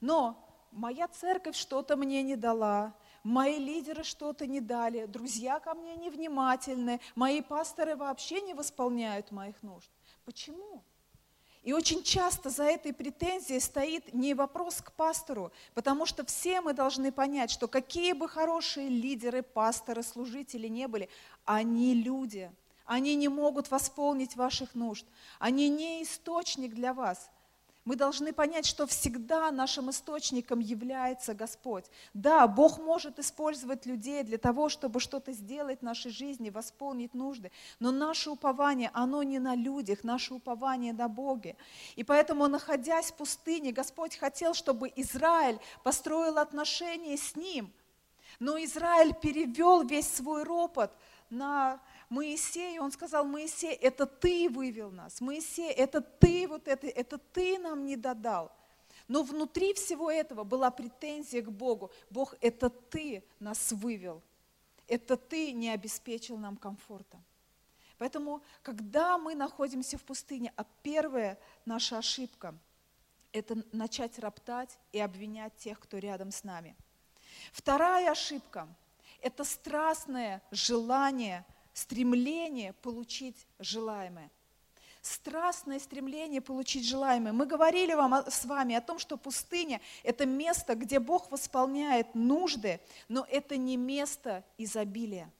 [0.00, 0.36] Но
[0.72, 7.00] моя церковь что-то мне не дала, мои лидеры что-то не дали, друзья ко мне невнимательны,
[7.14, 9.90] мои пасторы вообще не восполняют моих нужд.
[10.24, 10.82] Почему?
[11.62, 16.72] И очень часто за этой претензией стоит не вопрос к пастору, потому что все мы
[16.72, 21.08] должны понять, что какие бы хорошие лидеры, пасторы, служители не были,
[21.44, 22.50] они люди.
[22.84, 25.06] Они не могут восполнить ваших нужд.
[25.38, 27.30] Они не источник для вас.
[27.84, 31.84] Мы должны понять, что всегда нашим источником является Господь.
[32.14, 37.50] Да, Бог может использовать людей для того, чтобы что-то сделать в нашей жизни, восполнить нужды,
[37.80, 41.56] но наше упование, оно не на людях, наше упование на Боге.
[41.96, 47.72] И поэтому, находясь в пустыне, Господь хотел, чтобы Израиль построил отношения с Ним.
[48.38, 50.92] Но Израиль перевел весь свой ропот
[51.30, 51.80] на
[52.12, 57.58] Моисею, он сказал, Моисей, это ты вывел нас, Моисей, это ты вот это, это ты
[57.58, 58.52] нам не додал.
[59.08, 61.90] Но внутри всего этого была претензия к Богу.
[62.10, 64.22] Бог, это ты нас вывел,
[64.88, 67.18] это ты не обеспечил нам комфорта.
[67.96, 72.54] Поэтому, когда мы находимся в пустыне, а первая наша ошибка–
[73.32, 76.76] это начать роптать и обвинять тех, кто рядом с нами.
[77.52, 78.68] Вторая ошибка–
[79.22, 84.30] это страстное желание стремление получить желаемое.
[85.00, 87.32] Страстное стремление получить желаемое.
[87.32, 92.80] Мы говорили вам с вами о том, что пустыня– это место, где Бог восполняет нужды,
[93.08, 95.32] но это не место изобилия.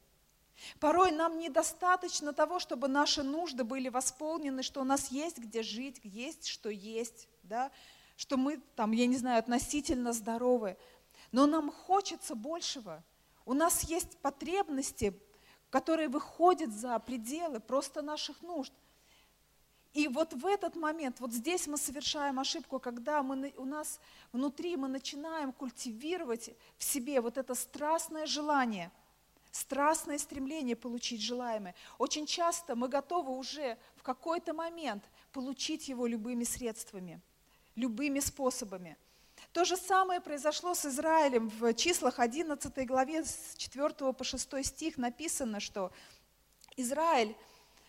[0.81, 6.01] Порой нам недостаточно того, чтобы наши нужды были восполнены, что у нас есть где жить,
[6.03, 7.71] есть что есть, да?
[8.17, 10.77] что мы там, я не знаю, относительно здоровы.
[11.31, 13.03] Но нам хочется большего.
[13.45, 15.19] У нас есть потребности
[15.73, 18.73] которые выходят за пределы просто наших нужд.
[19.95, 23.99] И вот в этот момент, вот здесь мы совершаем ошибку, когда мы, у нас
[24.33, 28.91] внутри мы начинаем культивировать в себе вот это страстное желание,
[29.51, 31.75] страстное стремление получить желаемое.
[31.99, 37.19] Очень часто мы готовы уже в какой-то момент получить его любыми средствами,
[37.77, 38.99] любыми способами.
[39.53, 41.51] То же самое произошло с Израилем.
[41.51, 45.93] В числах 11 главе с 4 по 6 стих написано, что
[46.77, 47.37] Израиль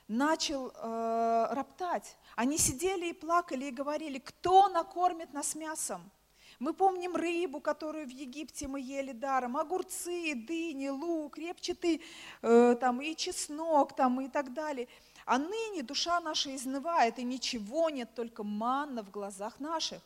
[0.10, 2.18] начал э, роптать.
[2.36, 6.12] Они сидели и плакали и говорили, кто накормит нас мясом?
[6.60, 12.02] Мы помним рыбу, которую в Египте мы ели даром, огурцы, дыни, лук, репчатый
[12.42, 14.90] э, там, и чеснок там, и так далее.
[15.26, 20.02] А ныне душа наша изнывает, и ничего нет, только манна в глазах наших.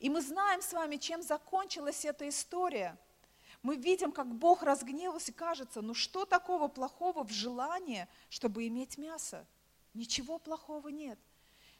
[0.00, 2.98] И мы знаем с вами, чем закончилась эта история.
[3.62, 9.46] Мы видим, как Бог разгневался, кажется, ну что такого плохого в желании, чтобы иметь мясо?
[9.94, 11.18] Ничего плохого нет.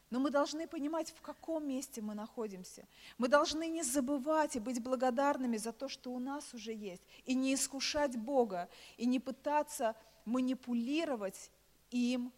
[0.09, 2.87] Но мы должны понимать, в каком месте мы находимся.
[3.17, 7.35] Мы должны не забывать и быть благодарными за то, что у нас уже есть, и
[7.35, 11.51] не искушать Бога, и не пытаться манипулировать
[11.91, 12.31] им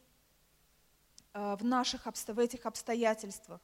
[1.34, 3.62] э, в, наших, в этих обстоятельствах.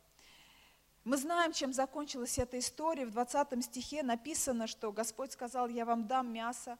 [1.05, 3.05] Мы знаем, чем закончилась эта история.
[3.05, 6.79] В 20 стихе написано, что Господь сказал, я вам дам мясо,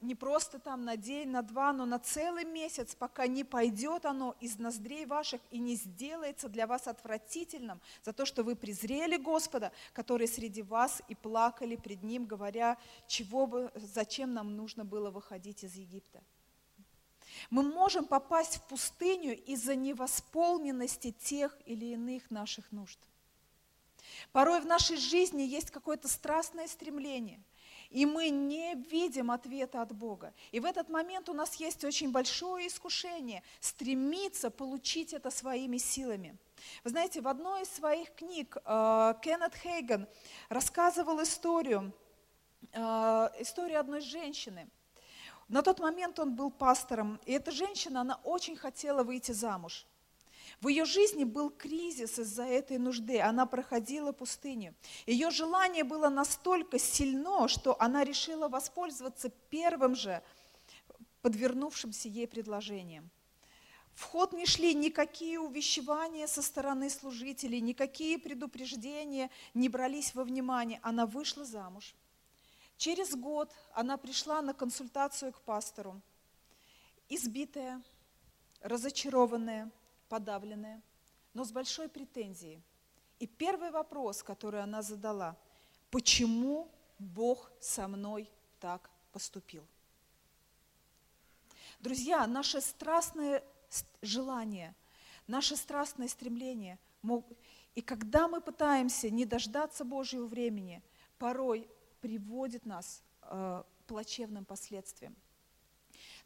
[0.00, 4.34] не просто там на день, на два, но на целый месяц, пока не пойдет оно
[4.40, 9.72] из ноздрей ваших и не сделается для вас отвратительным за то, что вы презрели Господа,
[9.92, 15.64] который среди вас и плакали пред Ним, говоря, чего бы, зачем нам нужно было выходить
[15.64, 16.22] из Египта.
[17.50, 22.98] Мы можем попасть в пустыню из-за невосполненности тех или иных наших нужд.
[24.32, 27.42] Порой в нашей жизни есть какое-то страстное стремление–
[27.94, 30.34] и мы не видим ответа от Бога.
[30.50, 36.36] И в этот момент у нас есть очень большое искушение стремиться получить это своими силами.
[36.82, 40.08] Вы знаете, в одной из своих книг э, Кеннет Хейган
[40.48, 41.92] рассказывал историю,
[42.72, 42.80] э,
[43.38, 44.68] историю одной женщины.
[45.46, 49.86] На тот момент он был пастором, и эта женщина, она очень хотела выйти замуж.
[50.64, 53.20] В ее жизни был кризис из-за этой нужды.
[53.20, 54.74] Она проходила пустыню.
[55.04, 60.22] Ее желание было настолько сильно, что она решила воспользоваться первым же
[61.20, 63.10] подвернувшимся ей предложением.
[63.92, 70.80] В ход не шли никакие увещевания со стороны служителей, никакие предупреждения не брались во внимание.
[70.82, 71.94] Она вышла замуж.
[72.78, 76.00] Через год она пришла на консультацию к пастору,
[77.10, 77.82] избитая,
[78.62, 79.70] разочарованная,
[80.14, 80.80] подавленная,
[81.32, 82.62] но с большой претензией.
[83.18, 85.36] И первый вопрос, который она задала,
[85.90, 89.66] почему Бог со мной так поступил?
[91.80, 93.42] Друзья, наше страстное
[94.02, 94.76] желание,
[95.26, 96.78] наше страстное стремление,
[97.74, 100.80] и когда мы пытаемся не дождаться Божьего времени,
[101.18, 101.68] порой
[102.00, 105.16] приводит нас э, к плачевным последствиям.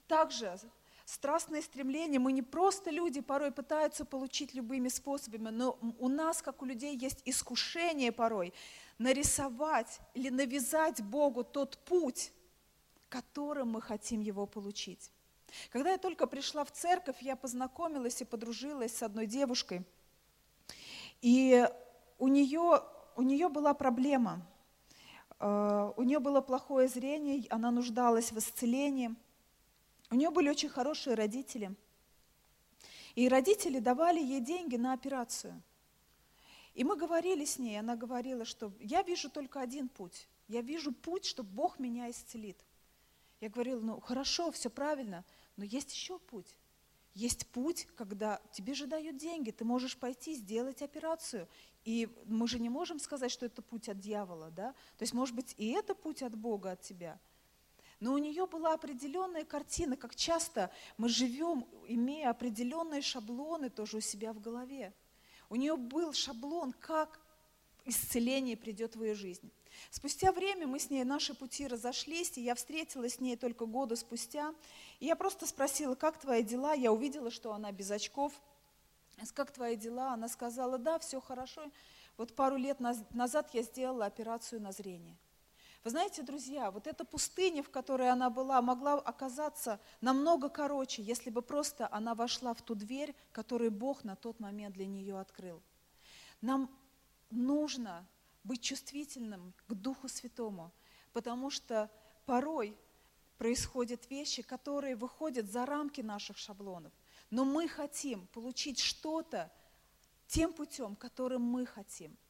[0.07, 0.59] Также
[1.09, 6.61] страстное стремление, мы не просто люди, порой пытаются получить любыми способами, но у нас, как
[6.61, 8.53] у людей, есть искушение порой
[8.99, 12.31] нарисовать или навязать Богу тот путь,
[13.09, 15.11] которым мы хотим его получить.
[15.71, 19.87] Когда я только пришла в церковь, я познакомилась и подружилась с одной девушкой.
[21.23, 21.67] И
[22.19, 22.83] у нее,
[23.17, 24.47] у нее была проблема.
[25.41, 29.15] Э, у нее было плохое зрение, она нуждалась в исцелении–
[30.11, 31.75] у нее были очень хорошие родители.
[33.15, 35.63] И родители давали ей деньги на операцию.
[36.75, 40.29] И мы говорили с ней, она говорила, что я вижу только один путь.
[40.47, 42.65] Я вижу путь, что Бог меня исцелит.
[43.41, 45.25] Я говорила, ну хорошо, все правильно,
[45.57, 46.57] но есть еще путь.
[47.15, 51.49] Есть путь, когда тебе же дают деньги, ты можешь пойти сделать операцию.
[51.85, 54.73] И мы же не можем сказать, что это путь от дьявола, да?
[54.97, 57.19] То есть, может быть, и это путь от Бога, от тебя.
[58.01, 64.01] Но у нее была определенная картина, как часто мы живем, имея определенные шаблоны тоже у
[64.01, 64.95] себя в голове.
[65.51, 67.21] У нее был шаблон, как
[67.85, 69.51] исцеление придет в ее жизнь.
[69.91, 73.97] Спустя время мы с ней, наши пути разошлись, и я встретилась с ней только года
[73.97, 74.55] спустя.
[75.01, 76.75] И я просто спросила, как твои дела?
[76.75, 78.33] Я увидела, что она без очков.
[79.35, 80.13] Как твои дела?
[80.13, 81.71] Она сказала, да, все хорошо.
[82.17, 85.17] Вот пару лет назад я сделала операцию на зрение.
[85.89, 91.31] Вы знаете, друзья, вот эта пустыня, в которой она была, могла оказаться намного короче, если
[91.31, 95.63] бы просто она вошла в ту дверь, которую Бог на тот момент для нее открыл.
[96.43, 96.69] Нам
[97.31, 98.07] нужно
[98.45, 100.73] быть чувствительным к Духу Святому,
[101.15, 101.91] потому что
[102.27, 102.77] порой
[103.39, 106.93] происходят вещи, которые выходят за рамки наших шаблонов.
[107.31, 109.51] Но мы хотим получить что-то
[110.27, 112.15] тем путем, которым мы хотим–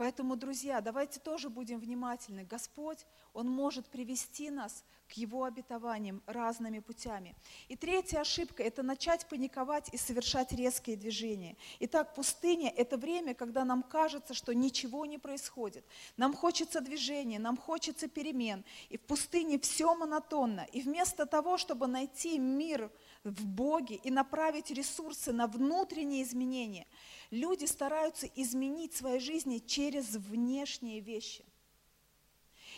[0.00, 2.44] Поэтому, друзья, давайте тоже будем внимательны.
[2.44, 7.36] Господь, Он может привести нас к Его обетованиям разными путями.
[7.68, 11.54] И третья ошибка– это начать паниковать и совершать резкие движения.
[11.80, 15.84] Итак, пустыня– это время, когда нам кажется, что ничего не происходит.
[16.16, 18.64] Нам хочется движения, нам хочется перемен.
[18.88, 20.66] И в пустыне все монотонно.
[20.72, 22.90] И вместо того, чтобы найти мир
[23.24, 26.86] в Боге и направить ресурсы на внутренние изменения–
[27.30, 31.44] Люди стараются изменить свои жизни через внешние вещи.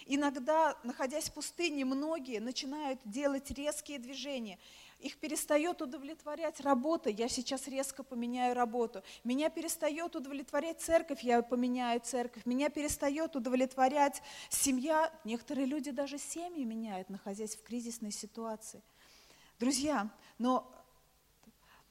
[0.05, 4.59] Иногда, находясь в пустыне, многие начинают делать резкие движения.
[4.99, 9.03] Их перестает удовлетворять работа, я сейчас резко поменяю работу.
[9.25, 12.45] Меня перестает удовлетворять церковь, я поменяю церковь.
[12.45, 15.13] Меня перестает удовлетворять семья.
[15.25, 18.83] Некоторые люди даже семьи меняют, находясь в кризисной ситуации.
[19.63, 20.69] Друзья, но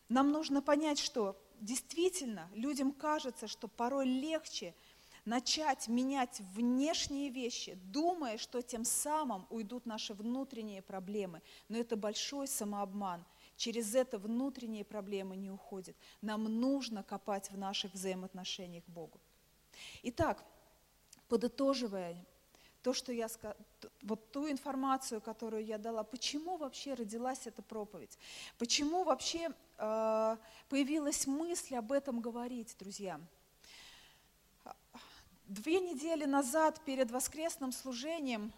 [0.10, 4.76] нам нужно понять, что действительно людям кажется, что порой легче
[5.24, 11.42] начать менять внешние вещи, думая, что тем самым уйдут наши внутренние проблемы.
[11.70, 13.24] Но это большой самообман.
[13.56, 15.96] Через это внутренние проблемы не уходят.
[16.20, 19.18] Нам нужно копать в наших взаимоотношениях к Богу.
[20.04, 20.44] Итак,
[21.30, 22.22] подытоживая
[22.82, 23.28] то, что я
[24.02, 28.18] вот ту информацию, которую я дала, почему вообще родилась эта проповедь,
[28.58, 30.38] почему вообще э,
[30.70, 33.20] появилась мысль об этом говорить, друзья.
[35.46, 38.52] Две недели назад перед воскресным служением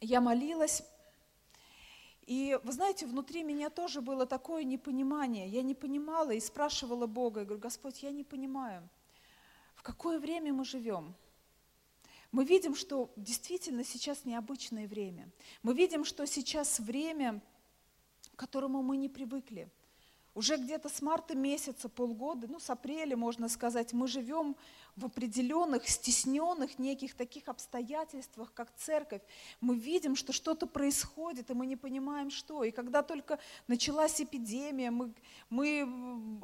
[0.00, 0.82] я молилась,
[2.26, 5.46] и вы знаете, внутри меня тоже было такое непонимание.
[5.46, 8.88] Я не понимала и спрашивала Бога, я говорю, Господь, я не понимаю,
[9.76, 11.14] в какое время мы живем–
[12.32, 15.30] мы видим, что действительно сейчас необычное время.
[15.62, 17.42] Мы видим, что сейчас время,
[18.34, 19.70] к которому мы не привыкли.
[20.36, 24.54] Уже где-то с марта месяца, полгода, ну с апреля, можно сказать, мы живем
[24.94, 29.22] в определенных, стесненных неких таких обстоятельствах, как церковь.
[29.62, 32.64] Мы видим, что что-то происходит, и мы не понимаем, что.
[32.64, 35.14] И когда только началась эпидемия, мы,
[35.48, 35.86] мы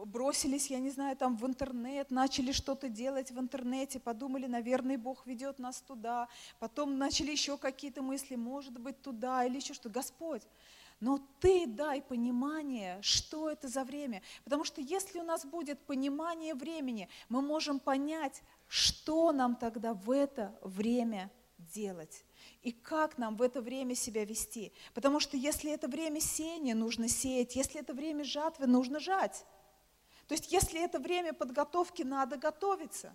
[0.07, 5.26] бросились, я не знаю, там в интернет, начали что-то делать в интернете, подумали, наверное, Бог
[5.26, 6.28] ведет нас туда.
[6.59, 9.90] Потом начали еще какие-то мысли, может быть, туда или еще что.
[9.90, 10.45] Господь,
[11.03, 14.22] но ты дай понимание, что это за время.
[14.44, 20.12] Потому что если у нас будет понимание времени, мы можем понять, что нам тогда в
[20.12, 21.28] это время
[21.59, 22.24] делать.
[22.62, 24.72] И как нам в это время себя вести.
[24.94, 27.57] Потому что если это время сеяния, нужно сеять.
[27.57, 29.44] Если это время жатвы, нужно жать.
[30.28, 33.12] То есть если это время подготовки, надо готовиться.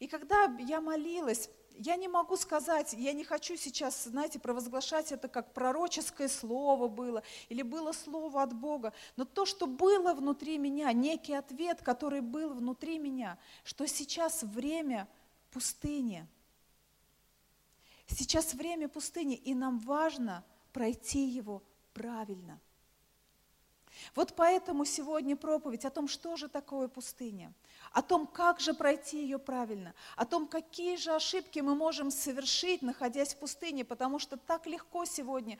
[0.00, 5.28] И когда я молилась, я не могу сказать, я не хочу сейчас, знаете, провозглашать это
[5.28, 10.92] как пророческое слово было, или было слово от Бога, но то, что было внутри меня,
[10.92, 15.08] некий ответ, который был внутри меня, что сейчас время
[15.50, 16.26] пустыни.
[18.06, 21.62] Сейчас время пустыни, и нам важно пройти его
[21.92, 22.60] правильно.
[24.14, 27.52] Вот поэтому сегодня проповедь о том, что же такое пустыня–
[27.96, 32.82] о том, как же пройти ее правильно, о том, какие же ошибки мы можем совершить,
[32.82, 35.58] находясь в пустыне, потому что так легко сегодня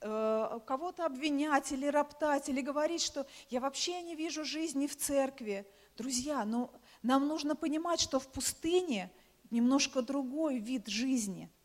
[0.00, 5.66] э, кого-то обвинять или роптать, или говорить, что я вообще не вижу жизни в церкви.
[5.98, 6.70] Друзья, ну,
[7.02, 9.12] нам нужно понимать, что в пустыне
[9.50, 11.50] немножко другой вид жизни–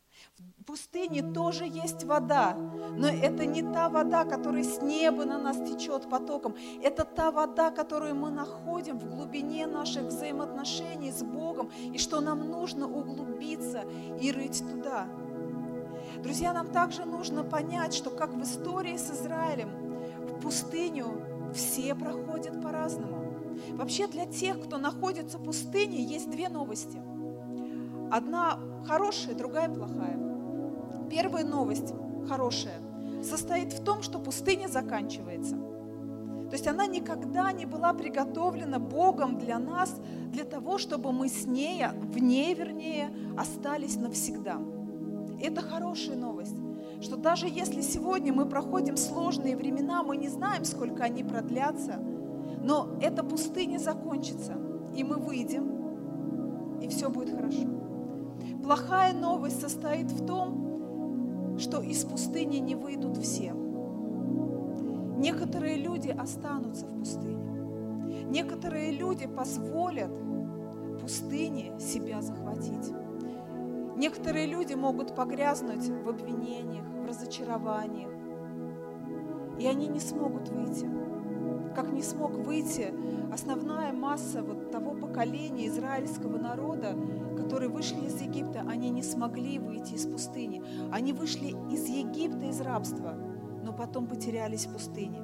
[0.61, 5.57] в пустыне тоже есть вода, но это не та вода, которая с неба на нас
[5.57, 6.55] течет потоком.
[6.83, 12.47] Это та вода, которую мы находим в глубине наших взаимоотношений с Богом, и что нам
[12.47, 13.85] нужно углубиться
[14.21, 15.07] и рыть туда.
[16.21, 19.71] Друзья, нам также нужно понять, что как в истории с Израилем,
[20.27, 23.33] в пустыню все проходят по-разному.
[23.71, 27.01] Вообще для тех, кто находится в пустыне, есть две новости.
[28.11, 30.19] Одна хорошая, другая плохая.
[31.09, 31.93] Первая новость,
[32.27, 32.81] хорошая,
[33.23, 35.55] состоит в том, что пустыня заканчивается.
[35.55, 39.95] То есть она никогда не была приготовлена Богом для нас,
[40.33, 44.57] для того, чтобы мы с ней, в ней, вернее, остались навсегда.
[45.41, 46.57] Это хорошая новость,
[47.01, 51.97] что даже если сегодня мы проходим сложные времена, мы не знаем, сколько они продлятся,
[52.61, 54.57] но эта пустыня закончится,
[54.93, 57.80] и мы выйдем, и все будет хорошо.
[58.63, 63.53] Плохая новость состоит в том, что из пустыни не выйдут все.
[65.17, 67.51] Некоторые люди останутся в пустыне.
[68.29, 70.11] Некоторые люди позволят
[71.01, 72.93] пустыне себя захватить.
[73.97, 78.11] Некоторые люди могут погрязнуть в обвинениях, в разочарованиях,
[79.59, 80.87] и они не смогут выйти.
[81.73, 82.93] Как не смог выйти
[83.31, 86.95] основная масса вот того поколения израильского народа,
[87.37, 90.63] которые вышли из Египта, они не смогли выйти из пустыни.
[90.91, 93.13] Они вышли из Египта, из рабства,
[93.63, 95.21] но потом потерялись в пустыне.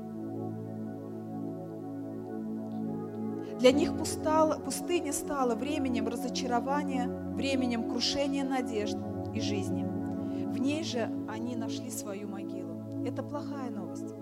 [3.59, 8.97] Для них пустыня стала временем разочарования, временем крушения надежд
[9.33, 9.83] и жизни.
[9.83, 12.81] В ней же они нашли свою могилу.
[13.05, 14.13] Это плохая новость.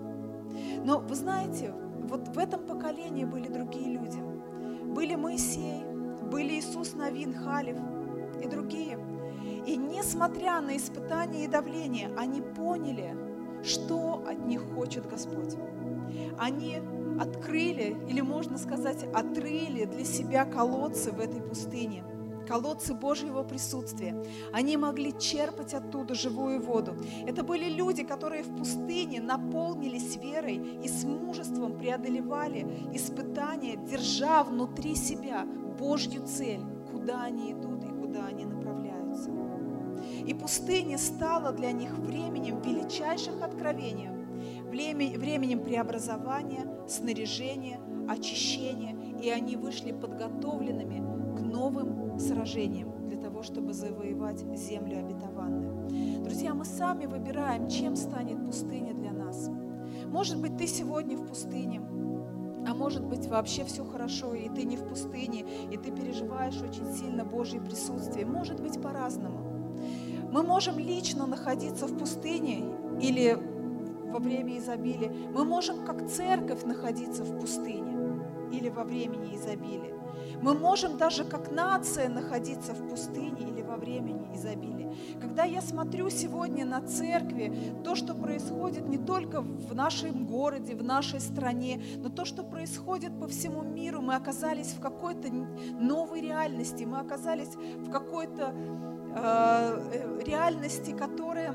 [0.84, 1.74] Но вы знаете,
[2.36, 4.20] в этом поколении были другие люди.
[4.84, 5.82] Были Моисей,
[6.30, 7.78] были Иисус Навин, Халев
[8.44, 8.98] и другие.
[9.66, 13.16] И несмотря на испытания и давление, они поняли,
[13.64, 15.54] что от них хочет Господь.
[16.38, 16.76] Они
[17.18, 22.04] открыли, или можно сказать, отрыли для себя колодцы в этой пустыне–
[22.46, 24.14] колодцы Божьего присутствия.
[24.52, 26.96] Они могли черпать оттуда живую воду.
[27.26, 34.94] Это были люди, которые в пустыне наполнились верой и с мужеством преодолевали испытания, держа внутри
[34.94, 35.46] себя
[35.78, 39.30] Божью цель, куда они идут и куда они направляются.
[40.26, 44.08] И пустыня стала для них временем величайших откровений,
[44.68, 54.44] временем преобразования, снаряжения, очищения, и они вышли подготовленными к новым сражением для того, чтобы завоевать
[54.56, 56.22] землю обетованную.
[56.24, 59.50] Друзья, мы сами выбираем, чем станет пустыня для нас.
[60.06, 61.80] Может быть, ты сегодня в пустыне,
[62.66, 66.92] а может быть, вообще все хорошо, и ты не в пустыне, и ты переживаешь очень
[66.92, 68.26] сильно Божье присутствие.
[68.26, 69.38] Может быть, по-разному.
[70.32, 72.64] Мы можем лично находиться в пустыне
[73.00, 73.38] или
[74.06, 75.12] во время изобилия.
[75.32, 77.95] Мы можем как церковь находиться в пустыне
[78.52, 79.94] или во времени изобилия.
[80.42, 84.92] Мы можем даже как нация находиться в пустыне или во времени изобилия.
[85.20, 90.82] Когда я смотрю сегодня на церкви, то, что происходит не только в нашем городе, в
[90.82, 95.28] нашей стране, но то, что происходит по всему миру, мы оказались в какой-то
[95.80, 98.54] новой реальности, мы оказались в какой-то
[99.16, 101.54] э, реальности, которая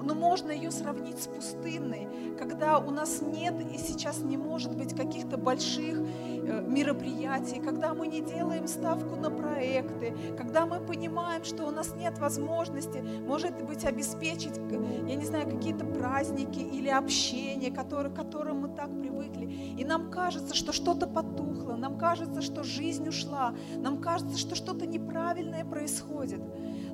[0.00, 4.94] но можно ее сравнить с пустынной, когда у нас нет и сейчас не может быть
[4.94, 11.66] каких-то больших э, мероприятий, когда мы не делаем ставку на проекты, когда мы понимаем, что
[11.66, 14.58] у нас нет возможности, может быть, обеспечить,
[15.06, 19.46] я не знаю, какие-то праздники или общение, которые, к которым мы так привыкли.
[19.78, 24.86] И нам кажется, что что-то потухло, нам кажется, что жизнь ушла, нам кажется, что что-то
[24.86, 26.40] неправильное происходит.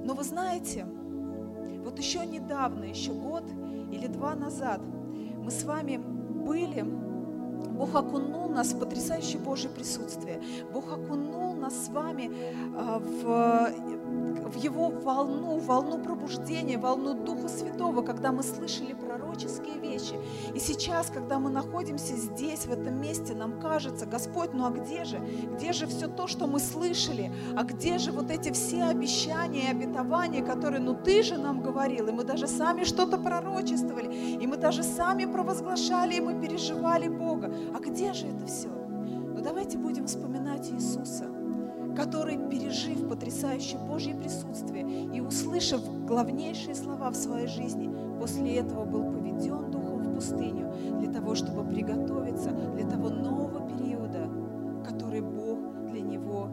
[0.05, 0.87] Но вы знаете,
[1.89, 3.45] вот еще недавно, еще год
[3.91, 4.83] или два назад
[5.39, 10.43] мы с вами были, Бог окунул нас в потрясающее Божье присутствие.
[10.71, 12.31] Бог окунул нас с вами
[12.77, 13.98] а, в
[14.49, 20.15] в Его волну, волну пробуждения, волну Духа Святого, когда мы слышали пророческие вещи.
[20.55, 25.05] И сейчас, когда мы находимся здесь, в этом месте, нам кажется, Господь, ну а где
[25.05, 25.19] же?
[25.55, 27.33] Где же все то, что мы слышали?
[27.57, 32.09] А где же вот эти все обещания и обетования, которые, ну Ты же нам говорил,
[32.09, 37.53] и мы даже сами что-то пророчествовали, и мы даже сами провозглашали, и мы переживали Бога.
[37.75, 38.69] А где же это все?
[38.69, 41.27] Ну давайте будем вспоминать Иисуса
[41.99, 47.91] который, пережив потрясающее Божье присутствие и услышав главнейшие слова в своей жизни,
[48.21, 54.31] после этого был поведен Духом в пустыню для того, чтобы приготовиться для того нового периода,
[54.87, 55.59] который Бог
[55.91, 56.49] для него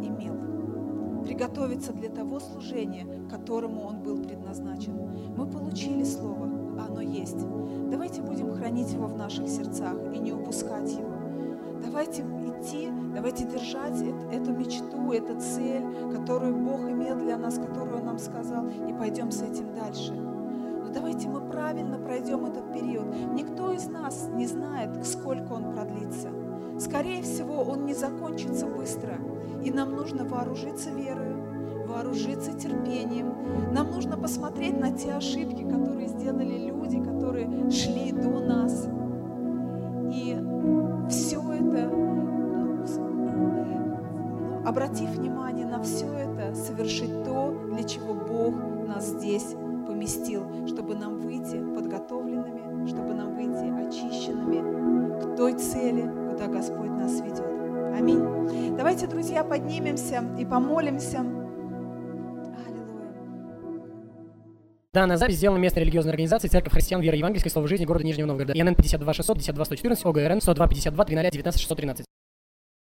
[0.00, 1.22] имел.
[1.22, 4.94] Приготовиться для того служения, которому он был предназначен.
[5.36, 6.46] Мы получили Слово,
[6.80, 7.46] оно есть.
[7.90, 11.07] Давайте будем хранить его в наших сердцах и не упускать его.
[11.98, 15.82] Давайте идти Давайте держать эту мечту, эту цель,
[16.14, 20.12] которую Бог имел для нас, которую Он нам сказал, и пойдем с этим дальше.
[20.12, 23.06] Но давайте мы правильно пройдем этот период.
[23.34, 26.28] Никто из нас не знает, сколько он продлится.
[26.78, 29.18] Скорее всего, он не закончится быстро.
[29.64, 31.34] И нам нужно вооружиться верой,
[31.84, 33.34] вооружиться терпением.
[33.72, 38.86] Нам нужно посмотреть на те ошибки, которые сделали люди, которые шли до нас.
[40.12, 40.47] И
[44.68, 48.54] обратив внимание на все это, совершить то, для чего Бог
[48.86, 49.54] нас здесь
[49.86, 57.20] поместил, чтобы нам выйти подготовленными, чтобы нам выйти очищенными к той цели, куда Господь нас
[57.20, 57.46] ведет.
[57.98, 58.76] Аминь.
[58.76, 61.24] Давайте, друзья, поднимемся и помолимся.
[64.92, 68.52] Данная запись сделана местной религиозной организацией Церковь Христиан Веры Евангельской Слова Жизни города Нижнего Новгорода.
[68.52, 72.04] ИНН 52 600 52 114 ОГРН 102 52 13 19 613.